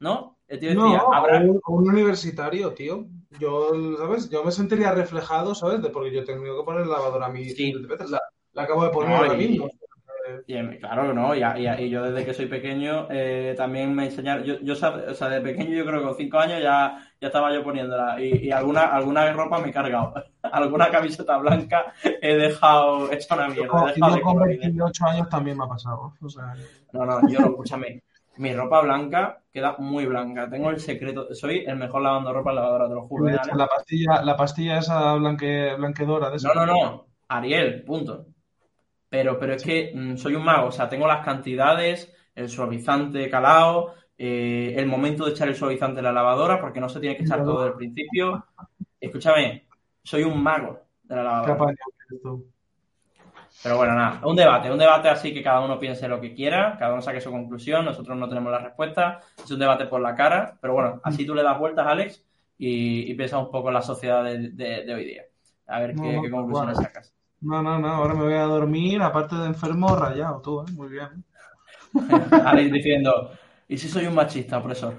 [0.00, 0.38] ¿no?
[0.48, 1.40] Decía, No, habrá...
[1.40, 3.06] un, un universitario, tío.
[3.38, 4.30] Yo, ¿sabes?
[4.30, 5.82] Yo me sentiría reflejado, ¿sabes?
[5.82, 7.50] De porque yo tengo que poner lavadora a mí.
[7.50, 7.72] Sí.
[7.72, 8.20] La,
[8.52, 9.68] la acabo de poner No, ahora mismo.
[10.48, 14.06] Y, em, claro, no, y, y- y yo desde que soy pequeño eh, también me
[14.06, 17.26] enseñaron, yo, yo o sea, de pequeño yo creo que con cinco años ya, ya
[17.28, 21.92] estaba yo poniéndola y, y alguna, alguna ropa me he cargado, alguna camiseta blanca
[22.22, 24.60] he dejado hecha una mierda, Yo de con colorines.
[24.60, 26.14] 28 años también me ha pasado.
[26.22, 26.54] O sea,
[26.94, 28.02] No, no, yo escúchame,
[28.38, 32.56] mi ropa blanca queda muy blanca, tengo el secreto, soy el mejor lavando ropa en
[32.56, 36.48] lavadora, te lo juro, ¿eh, la pastilla, la pastilla esa blanque, blanquedora de esa.
[36.48, 37.06] No, no, no.
[37.28, 38.26] Ariel, punto.
[39.08, 40.68] Pero, pero es que mm, soy un mago.
[40.68, 46.00] O sea, tengo las cantidades, el suavizante calado, eh, el momento de echar el suavizante
[46.00, 48.46] en la lavadora, porque no se tiene que echar todo desde el principio.
[49.00, 49.66] Escúchame,
[50.02, 51.56] soy un mago de la lavadora.
[53.62, 56.76] Pero bueno, nada, un debate, un debate así que cada uno piense lo que quiera,
[56.78, 60.14] cada uno saque su conclusión, nosotros no tenemos la respuesta, es un debate por la
[60.14, 62.24] cara, pero bueno, así tú le das vueltas, Alex,
[62.56, 65.22] y, y piensas un poco en la sociedad de, de- de hoy día.
[65.66, 66.88] A ver qué, no, qué conclusiones bueno.
[66.88, 67.14] sacas.
[67.40, 67.88] No, no, no.
[67.88, 70.72] Ahora me voy a dormir, aparte de enfermo, rayado tú, ¿eh?
[70.72, 71.24] Muy bien.
[72.44, 73.30] Alex diciendo,
[73.68, 74.94] ¿y si soy un machista, opresor?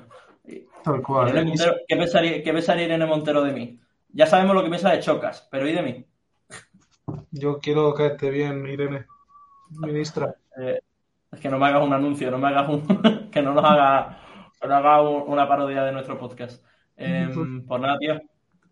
[0.47, 1.29] Y- Tal cual.
[1.29, 1.45] Irene ¿eh?
[1.49, 3.79] Montero, ¿qué, pensaría, ¿Qué pensaría Irene Montero de mí?
[4.11, 6.05] Ya sabemos lo que piensa de Chocas, pero ¿y de mí?
[7.31, 9.05] Yo quiero caerte bien, Irene.
[9.71, 10.33] Ministra.
[10.59, 10.79] Eh,
[11.31, 12.81] es que no me hagas un anuncio, no me hagas un...
[13.31, 14.17] que no nos haga,
[14.59, 16.63] que no haga un- una parodia de nuestro podcast.
[16.97, 17.29] Eh,
[17.67, 18.19] pues nada, tío.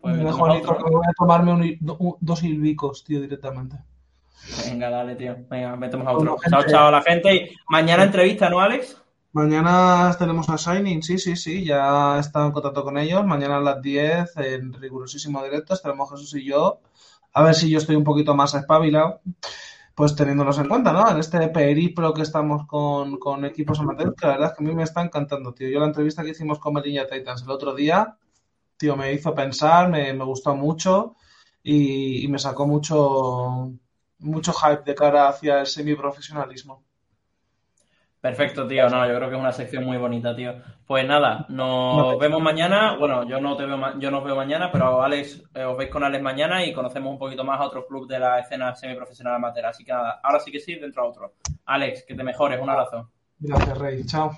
[0.00, 0.84] Pues Me metemos dejo a Nico, otro.
[0.84, 3.76] que voy a tomarme un- do- dos ilbicos, tío, directamente.
[4.66, 5.36] Venga, dale, tío.
[5.50, 6.36] Venga, metemos a otro.
[6.48, 7.34] Chao, chao a la gente.
[7.34, 9.02] Y mañana entrevista, ¿no, Alex?
[9.32, 13.24] Mañana tenemos a Shining, sí, sí, sí, ya he estado en contacto con ellos.
[13.26, 16.80] Mañana a las 10 en rigurosísimo directo estaremos Jesús y yo.
[17.34, 19.20] A ver si yo estoy un poquito más espabilado,
[19.94, 21.10] pues teniéndolos en cuenta, ¿no?
[21.10, 24.66] En este periplo que estamos con, con equipos amateurs, que la verdad es que a
[24.68, 25.68] mí me está encantando, tío.
[25.68, 28.16] Yo la entrevista que hicimos con Melilla Titans el otro día,
[28.78, 31.16] tío, me hizo pensar, me, me gustó mucho
[31.62, 33.72] y, y me sacó mucho,
[34.20, 36.84] mucho hype de cara hacia el semiprofesionalismo.
[38.20, 38.88] Perfecto, tío.
[38.90, 40.54] No, yo creo que es una sección muy bonita, tío.
[40.88, 42.18] Pues nada, nos No.
[42.18, 42.96] vemos mañana.
[42.98, 45.88] Bueno, yo no te veo, ma- yo nos veo mañana, pero Alex, eh, os veis
[45.90, 49.36] con Alex mañana y conocemos un poquito más a otro club de la escena semiprofesional
[49.36, 49.66] amateur.
[49.66, 51.34] Así que nada, ahora sí que sí, dentro a otro.
[51.66, 52.60] Alex, que te mejores.
[52.60, 53.08] Un abrazo.
[53.38, 54.04] Gracias, Rey.
[54.04, 54.36] Chao.